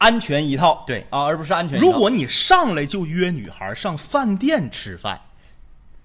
[0.02, 0.82] 安全一套。
[0.84, 1.86] 对啊，而不是安全一套。
[1.86, 5.20] 如果你上来就约女孩上饭店吃饭，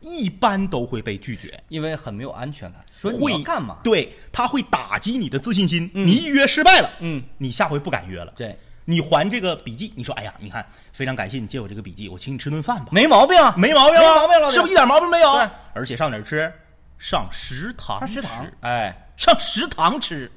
[0.01, 1.59] 一般都会被拒绝。
[1.69, 3.77] 因为很没有安全感，说你会要干嘛？
[3.83, 5.89] 对，他会打击你的自信心。
[5.93, 8.31] 你一约失败了，嗯，你下回不敢约了。
[8.37, 8.55] 对，
[8.85, 15.33] 你还这个笔记，你说，哎呀，你看，非常感谢你借我这个笔记，我请你吃顿饭吧，没毛病啊，没毛病啊，没毛病老弟是不是一点毛病没有？
[15.33, 16.53] 对，而且上哪儿吃？
[16.99, 20.31] 上食堂吃，上食堂，哎，上食堂吃，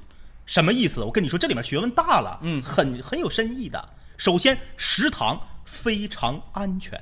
[0.51, 0.99] 什么意思？
[1.01, 3.81] 我跟你说，这里面学问大了，嗯很很有深意的。
[4.17, 7.01] 首先，食堂非常安全，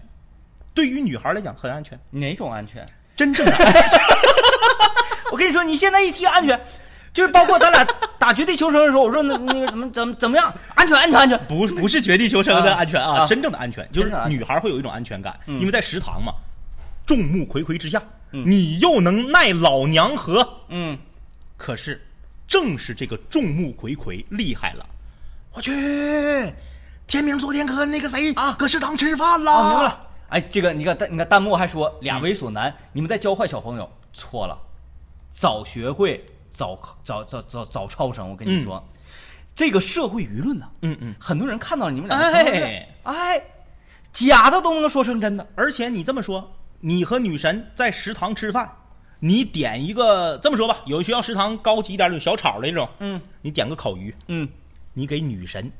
[0.72, 2.88] 对于女孩来讲很安全，哪种安全？
[3.16, 4.00] 真正的安全。
[5.32, 6.62] 我跟你说，你现在一提安全，
[7.12, 7.84] 就是包括咱俩
[8.20, 11.40] 打绝地求生的时候，我说那那个怎么怎么怎么样，安全安全安全。
[11.48, 16.32] 不不是绝地求生的安全啊，啊真正的安全就是女孩会有一种安全感，嗯因为在食堂嘛，
[17.08, 20.48] 众目睽睽之下，你又能奈老娘何？
[20.70, 20.96] 嗯，
[21.58, 22.00] 可是
[22.50, 24.84] 正是这个众目睽睽厉害了，
[25.54, 25.72] 我去，
[27.06, 28.56] 天明昨天和那个谁啊。
[28.58, 30.08] 搁食堂吃饭了，啊，明白了。
[30.30, 34.58] 哎，这个你看弹，你看弹幕还说俩猥琐男，你们在教坏小朋友，错了，
[35.30, 38.28] 早学会，早早早早早超生。
[38.28, 38.84] 我跟你说，
[39.54, 42.90] 这个社会舆论呢，嗯嗯，很多人看到你们俩，哎。
[43.04, 43.42] 哎，
[44.12, 45.48] 假的都能说成真的。
[45.56, 48.72] 而且你这么说，你和女神在食堂吃饭，
[49.20, 54.48] 你点一个这么说吧，有的学校食堂高级一点儿有小炒的那种，嗯，你点个烤鱼，嗯，
[54.94, 55.72] 你给女神，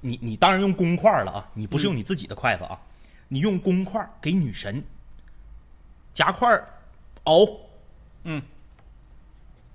[0.00, 2.78] 你你当然用公筷了啊，你不是用你自己的筷子啊，
[3.28, 4.82] 你用公筷给女神
[6.12, 6.68] 夹块儿
[7.24, 7.60] 藕，
[8.24, 8.42] 嗯，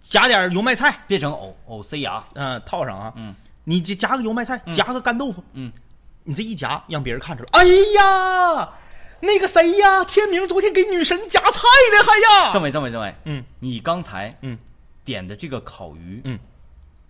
[0.01, 5.71] 夹点油麦菜，变成藕藕塞牙，嗯、套上啊，嗯，你就夹个油麦菜，夹个干豆腐，嗯，
[6.23, 7.63] 你这一夹，让别人看着了，哎
[7.95, 8.69] 呀，
[9.23, 13.43] 那个谁呀，天明昨天给女神夹菜呢还呀，政委政委政委，嗯。
[13.59, 14.57] 你刚才嗯。
[15.05, 16.37] 点的这个烤鱼，嗯，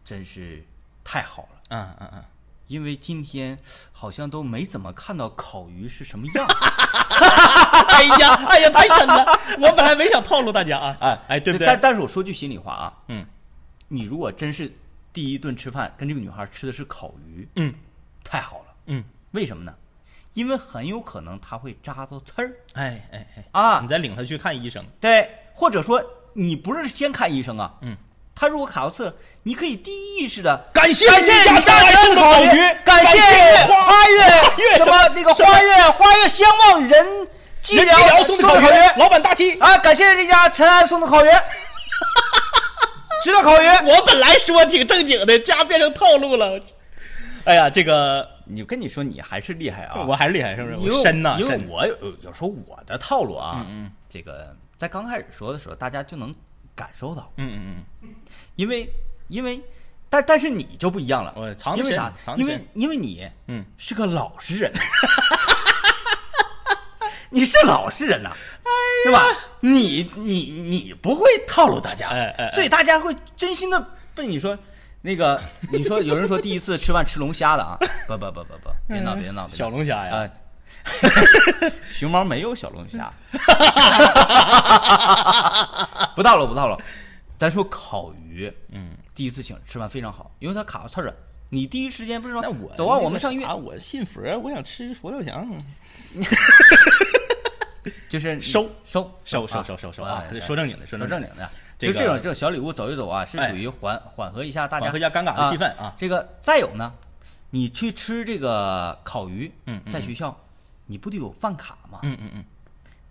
[0.06, 0.64] 真是
[1.04, 1.50] 太好了。
[1.70, 2.24] 嗯嗯嗯，
[2.68, 3.58] 因为今天
[3.92, 6.46] 好像都没怎么看到烤鱼是什么样，
[7.90, 11.68] 哎呀哎呀，太深了，我本来没想套路大家啊，哎哎，对不对？
[11.68, 13.26] 但但是我说句心里话啊，嗯。
[13.88, 14.72] 你如果真是
[15.12, 17.74] 第一顿吃饭跟这个女孩吃的是烤鱼，嗯。
[18.24, 18.66] 太好了。
[18.88, 19.76] 嗯，为什么呢？
[20.34, 22.52] 因为很有可能他会扎到刺儿。
[22.74, 23.80] 哎哎哎，啊。
[23.82, 27.96] 你，再领他去看医生，对，或者说你不是先看医生啊，嗯，
[28.36, 33.20] 他如果卡到刺儿，你可以第一意识的感谢感谢你家大人烤鱼，感谢
[33.68, 34.18] 花花月
[34.58, 37.28] 月什么那个花月花月相望人
[37.64, 38.66] 寂人寥聊送的烤鱼，
[38.98, 39.60] 老板大气。
[39.60, 41.30] 啊，感谢这家陈安送的烤鱼，
[43.24, 43.68] 知道烤鱼？
[43.86, 46.60] 我本来说挺正经的，这样变成套路了。
[47.46, 50.04] 哎呀，这个你跟你说，你还是厉害啊！
[50.08, 50.76] 我还是厉害，是不是？
[50.78, 51.68] 我深呐，因为深。
[51.70, 56.34] 我有有时候我的套路啊，嗯嗯这个在刚开始说的时候，大家就能
[56.76, 58.10] 感受到，嗯嗯嗯，
[58.56, 58.90] 因为
[59.30, 59.60] 因为
[60.10, 61.76] 但但是你就不一样了，我为啥？
[62.38, 64.72] 因为因为你嗯是个老实人，
[67.30, 68.32] 你是老实人呐、
[69.06, 69.24] 对吧？
[69.60, 73.86] 你你你不会套路大家，哎哎哎所以大家会真心的
[74.16, 74.58] 被你说。
[75.06, 75.38] 那个，
[75.70, 77.78] 你说有人说第一次吃饭吃龙虾的啊？
[78.08, 79.46] 不不不不不，别闹别闹！
[79.50, 80.30] 小龙虾呀啊，
[81.92, 83.12] 熊猫没有小龙虾，
[86.16, 86.82] 不到了不到了。
[87.38, 91.14] 咱说烤鱼，嗯，第一次请吃饭非常好，因为它卡到刺儿了。
[91.50, 95.54] 你第一时间不是说那我走啊，我们上月啥，我信佛，我想吃佛跳墙。
[98.08, 100.40] 就是收收收收啊收收收啊哎！
[100.40, 101.50] 说正经的，说正经的，
[101.88, 103.50] 这个就这种这种小礼物走一走啊，是哎。
[103.50, 105.94] 属于缓缓和一下大家缓和一下尴尬的气氛啊。
[105.98, 106.94] 这个再有呢，
[107.50, 110.36] 你去吃这个烤鱼，嗯嗯在学校
[110.86, 112.00] 你不得有饭卡吗？
[112.04, 112.44] 嗯嗯嗯，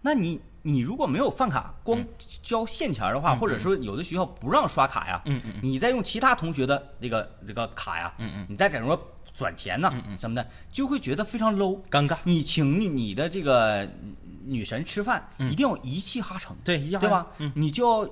[0.00, 2.04] 那你你如果没有饭卡，光
[2.42, 5.60] 交现钱儿的话，或者说有的学校不让刷卡呀，嗯嗯嗯。
[5.62, 8.46] 你再用其他同学的那个这个卡呀，嗯嗯。
[8.48, 9.00] 你再在那说
[9.34, 11.80] 转钱呐，什么的，就会觉得非常 low。
[11.90, 12.18] 尴尬。
[12.24, 13.88] 你请你的这个
[14.44, 17.26] 女神吃饭，一定要一气哈成，对对吧？
[17.38, 17.50] 嗯。
[17.56, 18.10] 你就要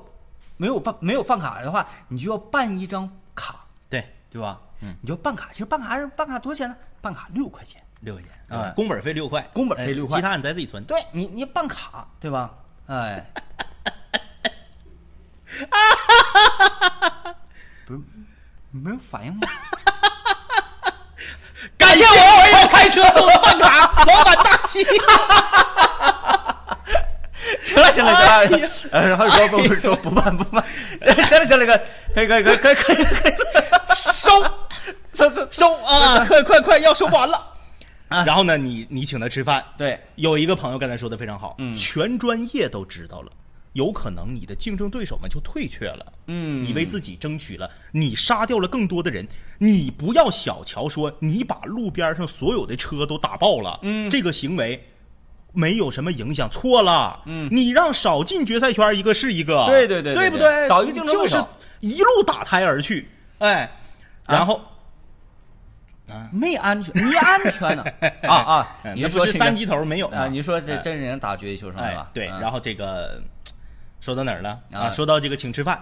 [0.60, 4.60] 没有办没有饭卡的话，你就要办一张卡，对，对吧？
[4.82, 6.76] 嗯，你就办卡，其实办卡办卡多少钱呢？
[7.00, 7.82] 办卡六块钱。
[8.00, 10.84] 六块钱啊工本费六块，工本费哎六块其他你再自己存。
[10.84, 12.50] 对你，你办卡对吧？
[12.88, 13.24] 哎，
[17.86, 18.00] 不是
[18.70, 19.40] 没有反应吗？
[21.78, 24.84] 感谢我我要开车送的饭卡，老板大气。
[27.70, 30.64] 行了行了行了，呃，然后说不不说不办不办，
[31.24, 31.80] 行了行了，
[32.14, 33.32] 可以可以可以可以可以可以，
[33.94, 34.30] 收
[35.12, 36.24] 收收收啊！
[36.26, 37.36] 快快快，要收完了。
[38.08, 43.30] 啊然后呢，你你请他吃饭，对，有一个朋友刚才说的非常好，嗯全专业都知道了，
[43.74, 46.04] 有可能你的竞争对手们就退却了。
[46.26, 49.24] 嗯你为自己争取了，你杀掉了更多的人。
[49.58, 54.82] 你不要小瞧说你把路边上所有的车都打爆了，嗯这个行为
[55.52, 57.20] 没有什么影响，错了。
[57.26, 60.68] 嗯，你让少进决赛圈一个是一个，对对对对对不对？
[60.68, 61.42] 少一个竞争就是
[61.80, 63.08] 一路打胎而去，
[63.38, 63.70] 哎，
[64.26, 64.60] 然后。
[66.32, 67.84] 没安全，你安全呢？
[68.24, 68.76] 啊 啊！
[68.96, 70.26] 你说是三级头没有啊？
[70.26, 70.78] 你说这哎。
[70.78, 73.22] 真人打决球上是吧？，哎对，嗯然后这个
[74.00, 75.80] 说到哪儿了啊说到这个请吃饭。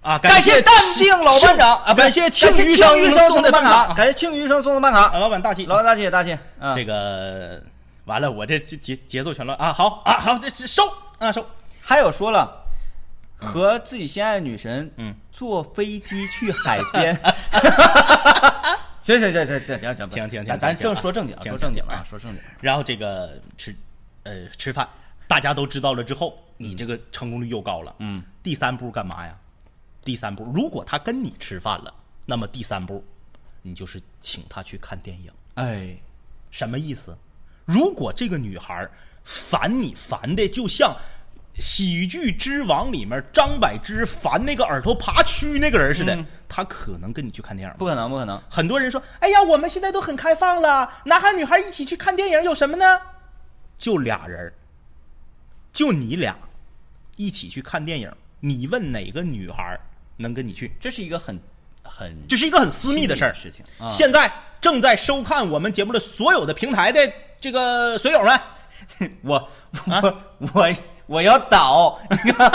[0.00, 7.62] 啊，感谢淡定老班长啊，感谢庆余余生送的办卡，感谢庆余生送的办啊，卡，老板大气，老板大气大气啊，这个
[8.08, 9.72] 完了，我这节节节奏全乱啊！
[9.72, 10.82] 好啊，好，这这收
[11.18, 11.46] 啊收，
[11.82, 12.64] 还有说了。
[13.40, 17.14] 和自己心爱的女神，嗯，坐飞机去海边。
[19.02, 22.40] 行行行行行行行，停停停咱正说正经啊，说正经停啊，说正经。
[22.60, 23.72] 然后这个吃
[24.24, 24.88] 呃吃饭，
[25.28, 27.94] 大家都知道了之后，你这个成功率又高了。
[28.00, 29.38] 嗯，第三步干嘛呀？
[30.02, 31.94] 第三步，如果他跟你吃饭了，
[32.26, 33.04] 那么第三步，
[33.62, 35.30] 你就是请他去看电影。
[35.54, 35.96] 哎，
[36.50, 37.16] 什么意思？
[37.68, 38.88] 如果这个女孩
[39.24, 40.96] 烦你烦的就像
[41.60, 48.40] 《喜剧之王》里面张柏芝烦那个耳朵爬蛆那个人似的，嗯她可能跟你去看电影不可能，不可能。
[48.48, 52.84] 很多人说：“哎呀，我们现在都很开放了，男孩女孩一起去看电影有什么呢？
[53.76, 54.50] 就俩人，
[55.74, 56.34] 就你俩
[57.18, 59.78] 一起去看电影，你问哪个女孩
[60.16, 60.72] 能跟你去？
[60.80, 61.38] 这是一个很
[61.82, 63.34] 很这是一个很私密的事儿。
[63.34, 63.86] 事情啊。
[63.90, 67.00] 现在正在收看我们节目的所有的平台的
[67.40, 68.40] 这个水友们，
[69.22, 69.36] 我
[69.90, 70.68] 啊我我
[71.06, 72.50] 我要倒，你 看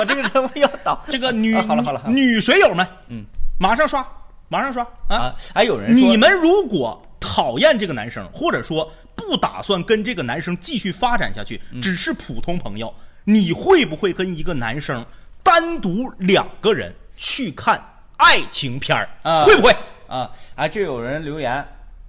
[0.00, 1.04] 我这个人我要倒。
[1.08, 3.24] 这个女、啊好了好了女水友们，嗯，
[3.58, 4.06] 马上刷，
[4.48, 5.16] 马上刷啊！
[5.16, 12.94] 啊，还有人说你们如果讨厌这个男生，或者说不打算跟这个男生继续发展下去，嗯只是普通朋友，
[13.24, 15.04] 你会不会跟一个男生
[15.42, 17.82] 单独两个人去看
[18.16, 19.08] 爱情片儿？
[19.22, 19.74] 啊会不会？
[20.08, 21.64] 啊哎，这有人留言，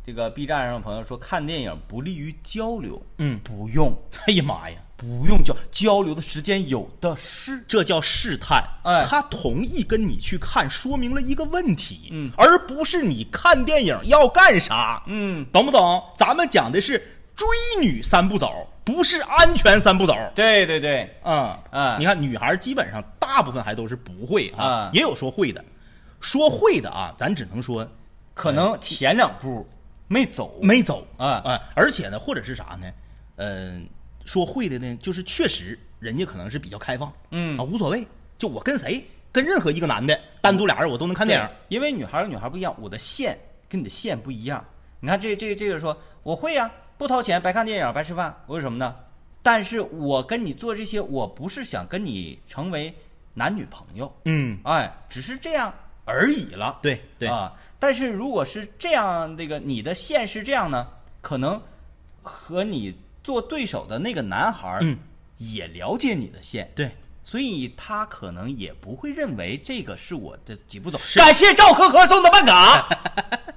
[0.06, 4.78] 这个 B 站上的朋友说看电影不利于交流，嗯不用哎呀妈呀！
[4.98, 7.64] 不用交交流的时间有的是。
[7.70, 16.04] 这叫试探，哎他同意跟你去看，说明了一个问题，嗯而不是你看电影要干啥，嗯，懂不懂？
[16.18, 16.98] 咱们讲的是
[17.34, 17.48] 追
[17.80, 20.14] 女三步走，不是安全三步走。
[20.36, 25.64] 对对对，嗯嗯你看女孩基本上大部分还都是不会啊，嗯也有说会的，
[26.20, 27.88] 说会的啊，咱只能说
[28.34, 29.68] 可能前两步
[30.08, 32.92] 没走，没走啊啊，而且呢，或者是啥呢？
[33.38, 33.88] 嗯、
[34.26, 38.06] 说会的呢，就是确实人家可能是比较开放，嗯啊，无所谓，
[38.38, 41.50] 就我跟谁，跟任何一个男的单独俩人我都能看电影。
[41.70, 44.64] 因为女孩和女孩不一样，我的线跟你的线不一样。
[45.00, 48.96] 你看这这这个说我会呀、不掏钱白看电影白吃饭，为什么呢？
[49.42, 52.94] 但是我跟你做这些，我不是想跟你成为
[53.34, 55.74] 男女朋友，嗯，哎，只是这样
[56.10, 56.80] 而已了。
[56.82, 60.88] 对对啊，但是如果是这样，这个你的线是这样呢，
[61.22, 61.62] 可能
[62.24, 64.98] 和你做对手的那个男孩儿嗯
[65.38, 66.92] 也了解你的线，对，
[67.24, 71.00] 所以他可能也不会认为这个是我的几步走。
[71.16, 72.90] 感谢赵可可送的办卡。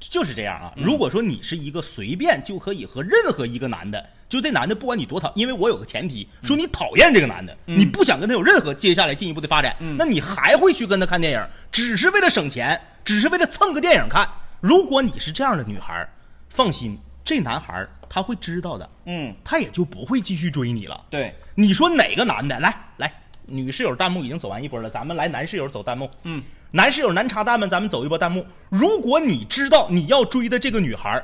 [0.00, 0.72] 就是这样啊。
[0.76, 14.28] 嗯如果说你是一个随便就可以和任何一个男的，就这男的不管你多讨，因为我有个前提，嗯说你讨厌这个男的，你不想跟他有任何接下来进一步的发展，嗯那你还会去跟他看电影，只是为了省钱，只是为了蹭个电影看。
[14.60, 16.06] 如果你是这样的女孩，
[16.48, 21.04] 放心，这男孩他会知道的，嗯，他也就不会继续追你了。
[21.08, 22.58] 对，你说哪个男的？
[22.60, 23.12] 来来，
[23.46, 26.10] 女室友弹幕已经走完一波了，咱们来男室友走弹幕。
[26.24, 28.46] 嗯，男室友男插弹们，咱们走一波弹幕。
[28.68, 31.22] 如果你知道你要追的这个女孩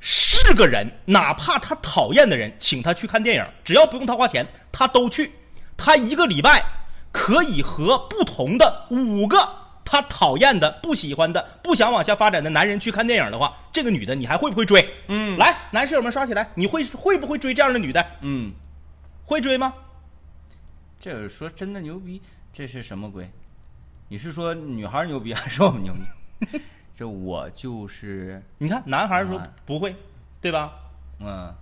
[0.00, 5.30] 是个人，哪怕她讨厌的人，请她去看电影，只要不用她花钱，她都去。
[5.76, 6.64] 她一个礼拜
[7.12, 9.36] 可以和不同的五个
[9.84, 14.88] 她讨厌的、不喜欢的、不想往下发展的男人去看电影的话，这个女的你还会不会追？
[15.08, 18.06] 嗯来，男室友们刷起来，你会会不会追这样的女的？
[18.22, 18.52] 嗯，
[19.24, 19.74] 会追吗？
[20.98, 23.30] 这个说真的牛逼，这是什么鬼？
[24.08, 26.60] 你是说女孩牛逼还是我们牛逼？
[26.96, 29.94] 这我就是你看，男孩说啊不会，
[30.40, 30.72] 对吧？
[31.20, 31.54] 嗯，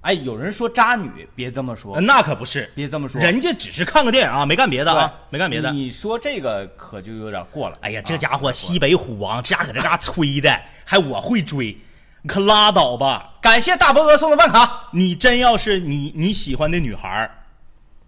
[0.00, 5.72] 哎，有人说渣女，别这么说呃，那可不是，别这么说，人家只是看个电影啊，没干别的啊，没干别的。
[5.72, 7.76] 你说这个可就有点过了。
[7.82, 11.76] 哎呀，啊这家伙西北虎王，这家搁这嘎吹的，还我会追，
[12.22, 13.34] 你可拉倒吧！
[13.42, 14.88] 感谢大伯哥送的办卡。
[14.92, 17.30] 你真要是你你喜欢的女孩儿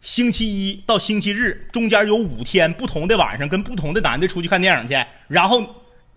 [0.00, 4.94] 星期一到星期日中间有五天不同的晚上跟不同的男的出去看电影去，
[5.26, 5.62] 然后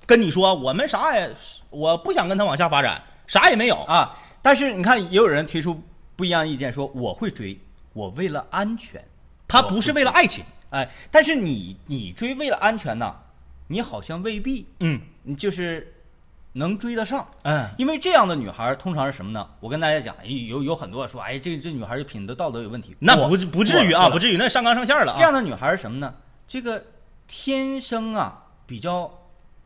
[0.05, 1.29] 跟你说我们啥也
[1.69, 3.75] 我不想跟他往下发展，啥也没有。
[3.83, 4.17] 啊。
[4.43, 5.81] 但是你看，也有人提出
[6.15, 7.59] 不一样的意见，说我会追，
[7.93, 9.03] 我为了安全，
[9.47, 13.15] 他不是为了爱情，哎，但是你你追为了安全呢，
[13.67, 15.93] 你好像未必，嗯你就是
[16.53, 17.25] 能追得上。
[17.43, 19.47] 嗯因为这样的女孩通常是什么呢？
[19.59, 22.95] 我跟大家讲，有有很多说，哎，这这女孩儿的品德道德有问题。
[22.99, 25.17] 那不不至于啊，不至于，那上纲上线了啊。
[25.17, 26.13] 这样的女孩是什么呢？
[26.47, 26.83] 这个
[27.27, 29.11] 天生啊比较，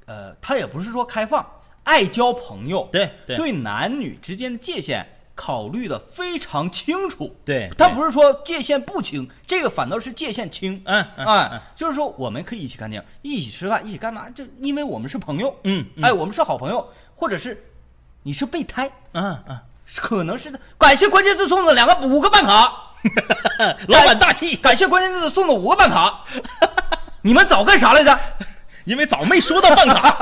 [0.05, 1.45] 呃，她也不是说开放，
[1.83, 5.05] 爱交朋友，对对对男女之间的界限
[5.35, 7.35] 考虑的非常清楚。
[7.45, 10.81] 对他不是说界限不清，这个反倒是界限清。
[10.85, 14.29] 嗯嗯哎，就是说我们可以一起看电影，一起吃饭，一起干嘛？
[14.29, 17.61] 就因为我们是朋友，嗯嗯哎，我们是好朋友，或者是
[18.23, 19.59] 你是备胎，嗯嗯，
[19.97, 22.91] 可能是感谢关键字送的两个五个办卡，
[23.87, 26.23] 老板大气，感谢关键字送的五个办卡，
[27.21, 28.17] 你们早干啥来着？
[28.85, 30.15] 因为早没说到办卡。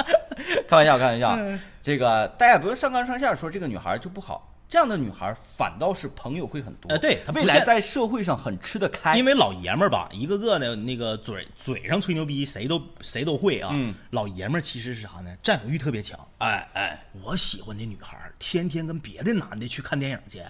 [0.68, 1.38] 开玩笑，开玩笑，
[1.82, 13.70] 这个大家不用上纲上线说这个女孩就不好，这样的女孩反倒是朋友会很多，呃对她不未来在社会上很吃得开，因为老爷们儿吧，一个个的那个嘴嘴上吹牛逼，谁都谁都会啊。
[13.72, 15.34] 嗯老爷们儿其实是啥呢？
[15.42, 16.18] 占有欲特别强。
[16.38, 20.40] 哎哎，我喜欢的女孩，天天跟别的男的去看电影去，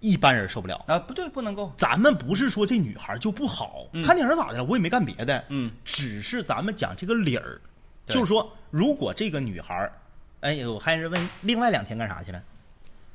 [0.00, 0.84] 一般人受不了。
[0.86, 4.64] 啊不对，不能够，咱们不是说这女孩就不好，嗯看电影咋的了？
[4.64, 7.73] 我也没干别的，嗯，只是咱们讲这个理儿，对
[8.06, 9.92] 就是说，如果这个女孩儿，
[10.40, 12.42] 哎，我还是问，另外两天干啥去了？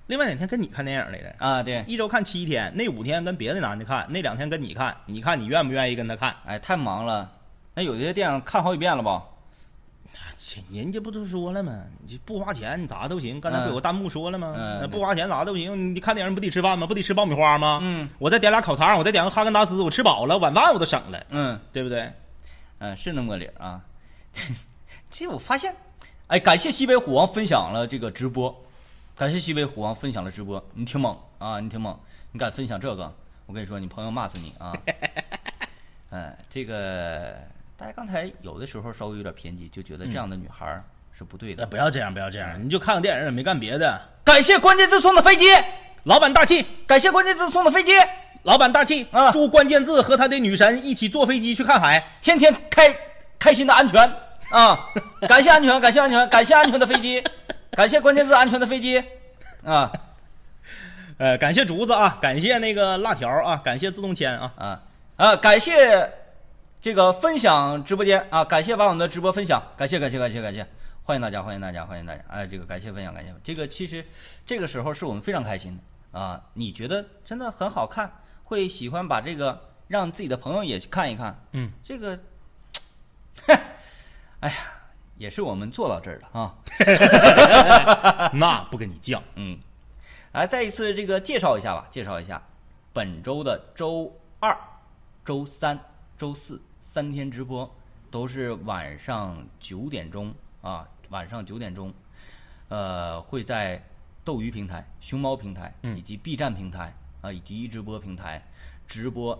[0.07, 6.35] 另外两天跟你看电影来的，啊对，一周看七天，那五天跟别的男的看，那两天跟你看，你看你愿不愿意跟他看？
[6.45, 7.31] 哎太忙了，
[7.75, 9.23] 那有些电影看好几遍了吧？
[10.35, 11.85] 切人家不都说了吗？
[12.07, 13.39] 你不花钱，你咋都行。
[13.39, 14.55] 刚才嗯不有个弹幕说了吗？
[14.57, 15.93] 嗯那不花钱咋都行。
[15.93, 16.87] 你看电影不得吃饭吗？
[16.87, 17.79] 不得吃爆米花吗？
[17.83, 22.11] 嗯，我再点俩烤肠，我再点个哈根达斯，我吃饱了，晚饭我都省了，嗯对不对？
[22.79, 23.81] 嗯，是那么个理儿啊。
[25.11, 25.75] 其实我发现，
[26.27, 28.55] 哎，感谢西北虎王分享了这个直播，
[29.15, 31.97] 感谢西北虎王分享了直播，你挺猛啊，你挺猛，
[32.31, 33.13] 你敢分享这个？
[33.45, 34.71] 我跟你说，你朋友骂死你啊！
[36.11, 37.33] 哎，这个
[37.75, 41.63] 大家刚才有的时候稍微有点偏激，就觉得这样的女孩儿是不对的。
[41.63, 43.99] 呃，不要这样，不要这样，你就看个电影也没干别的。
[44.23, 45.45] 感谢关键字送的飞机，
[46.03, 47.93] 老板大气，感谢关键字送的飞机，
[48.43, 52.17] 老板大气啊祝关键字和他的女神一起坐飞机去看海。
[52.21, 52.95] 天天开
[53.39, 54.15] 开心的安全
[54.51, 54.89] 啊！
[55.27, 57.23] 感谢安全，感谢安全，感谢安全的飞机，
[57.71, 59.03] 感谢关键字安全的飞机
[59.63, 59.91] 啊
[61.17, 64.53] 呃，感谢竹子啊，感谢那个辣条啊，感谢自动铅啊。
[64.57, 64.81] 啊
[65.17, 65.35] 啊！
[65.35, 66.09] 感谢
[66.81, 70.65] 这个分享直播间啊，感谢把我们的直播分享，感谢感谢感谢感谢，
[71.03, 72.23] 欢迎大家欢迎大家欢迎大家！
[72.29, 74.03] 哎，这个感谢分享感谢这个其实
[74.45, 76.41] 这个时候是我们非常开心的啊！
[76.53, 78.09] 你觉得真的很好看，
[78.45, 82.17] 会喜欢把这个让自己的朋友也去看一看，嗯，这个，
[84.41, 84.55] 哎呀，
[85.17, 86.55] 也是我们做到这儿了啊。
[88.33, 89.21] 那不跟你犟。
[89.35, 89.59] 嗯，
[90.31, 92.41] 来再一次这个介绍一下吧，介绍一下
[92.93, 94.57] 本周的周二、
[95.25, 95.77] 周三、
[96.17, 97.69] 周四三天直播
[98.09, 101.93] 都是晚上九点钟啊，晚上九点钟，
[102.69, 103.83] 呃，会在
[104.23, 108.41] 斗鱼平台、熊猫平台嗯以及 B 站平台啊，以及一直播平台
[108.87, 109.37] 直播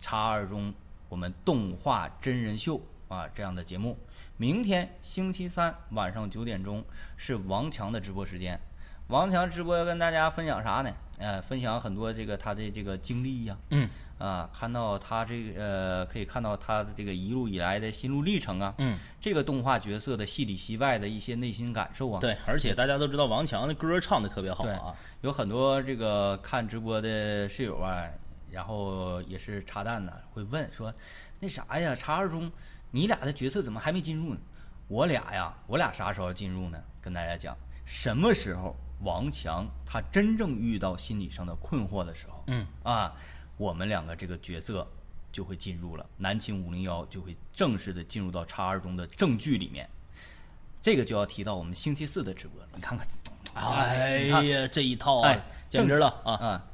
[0.00, 0.74] 叉二中
[1.08, 3.96] 我们动画真人秀啊这样的节目。
[4.38, 6.84] 明天星期三晚上九点钟
[7.16, 8.58] 是王强的直播时间。
[9.08, 10.90] 王强直播要跟大家分享啥呢？
[11.18, 24.94] 呃，分享很多这个他的这个经历呀、嗯啊，看到他这个呃，可以看到他的这个一路以来的心路历程啊，嗯，这个动画角色的戏里戏外的一些内心感受啊，对，而且大家都知道王强的歌唱的特别好啊。
[25.20, 28.08] 有很多这个看直播的室友啊，
[28.50, 30.92] 然后也是插蛋呢，会问说，
[31.38, 32.50] 那啥呀，查二中，
[32.92, 34.40] 你俩的角色怎么还没进入呢？
[34.86, 36.78] 我俩呀，我俩啥时候进入呢？
[37.00, 43.12] 跟大家讲，什么时候王强他真正遇到心理上的困惑的时候，嗯啊，
[43.56, 44.86] 我们两个这个角色
[45.32, 49.88] 就会进入了南秦五零幺，就会正式的进入到叉二中的正剧里面。
[50.82, 53.06] 这个就要提到我们星期四的直播了，你看看，
[53.54, 56.32] 哎呀，这一套哎啊，简直了啊！
[56.34, 56.66] 啊！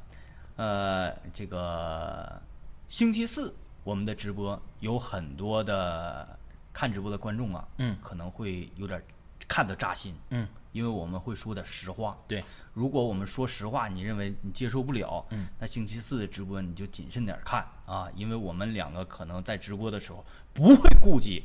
[0.57, 2.41] 呃，这个
[2.89, 3.55] 星期四
[3.89, 6.37] 我们的直播有很多的
[6.71, 7.97] 看直播的观众啊，嗯。
[8.03, 9.01] 可能会有点
[9.47, 12.15] 看得扎心，嗯，因为我们会说点实话。
[12.27, 20.23] 对，如果我们说实话，你认为你接受不了，嗯，那星期四的直播你就谨慎点看啊，因为我们两个可能在直播的时候
[20.53, 21.43] 不会顾及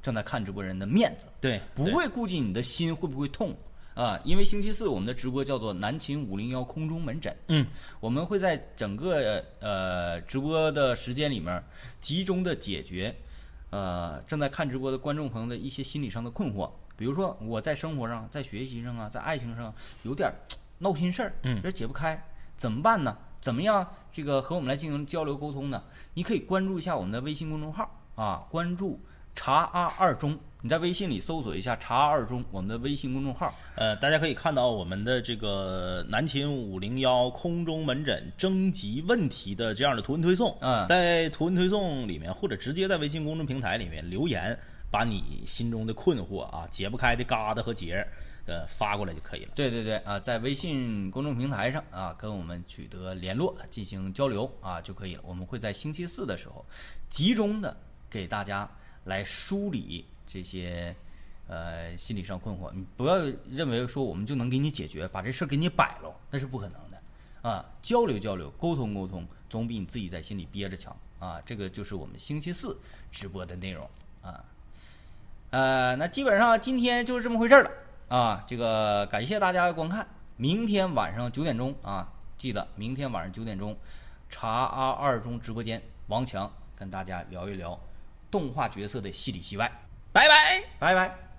[0.00, 3.54] 正在看直播人的面子，对，不会顾及你的心会不会痛
[3.94, 7.66] 啊，因为星期四我们的直播叫做南秦五零幺空中门诊，嗯，
[8.00, 11.62] 我们会在整个呃直播的时间里面
[12.00, 13.14] 集中的解决
[13.70, 20.32] 呃正在看直播的观众朋友的一些心理上的困惑，比如说我在生活上、在学习上啊、在爱情上有点
[20.78, 22.22] 闹心事儿，嗯有点解不开，
[22.56, 23.16] 怎么办呢？
[23.40, 25.82] 怎么样这个和我们来进行交流沟通呢？
[26.14, 29.00] 你可以关注一下我们的微信公众号啊，关注
[29.34, 33.52] “茶阿二中”，你在微信里搜索一下“茶二中”我们的微信公众号。
[33.74, 40.56] 呃，大家可以看到我们的这个南秦五零幺空中门诊征集问题的这样的图文推送。
[40.60, 44.56] 嗯在图文推送里面，或者直接在微信公众平台里面留言，
[44.88, 48.06] 把你心中的困惑啊、解不开的疙瘩和结，
[48.46, 49.54] 呃，发过来就可以了。
[49.56, 55.22] 对对对啊，在微信公众平台上啊，跟我们取得联络，进行交流啊就可以了。
[55.26, 56.64] 我们会在星期四的时候，
[57.10, 57.76] 集中的
[58.08, 58.70] 给大家
[59.02, 60.96] 来梳理这些
[61.46, 62.72] 呃心理上困惑。
[62.72, 63.18] 你不要
[63.50, 67.62] 认为说我们就能给你解决，把这事儿给你摆了，那是不可能的啊。
[67.82, 71.38] 交流交流，沟通沟通，总比你自己在心里憋着强啊。
[71.44, 72.78] 这个就是我们星期四
[73.10, 73.86] 直播的内容
[74.22, 74.42] 啊。
[75.50, 77.70] 呃，那基本上今天就是这么回事了
[78.08, 78.42] 啊。
[78.46, 80.08] 这个感谢大家的观看，
[80.38, 83.76] 明天晚上九点钟啊，记得明天晚上九点钟，
[84.30, 87.78] 茶阿二中直播间，王强跟大家聊一聊
[88.30, 89.70] 动画角色的戏里戏外。
[90.12, 90.62] 拜拜。
[90.78, 91.31] 拜拜。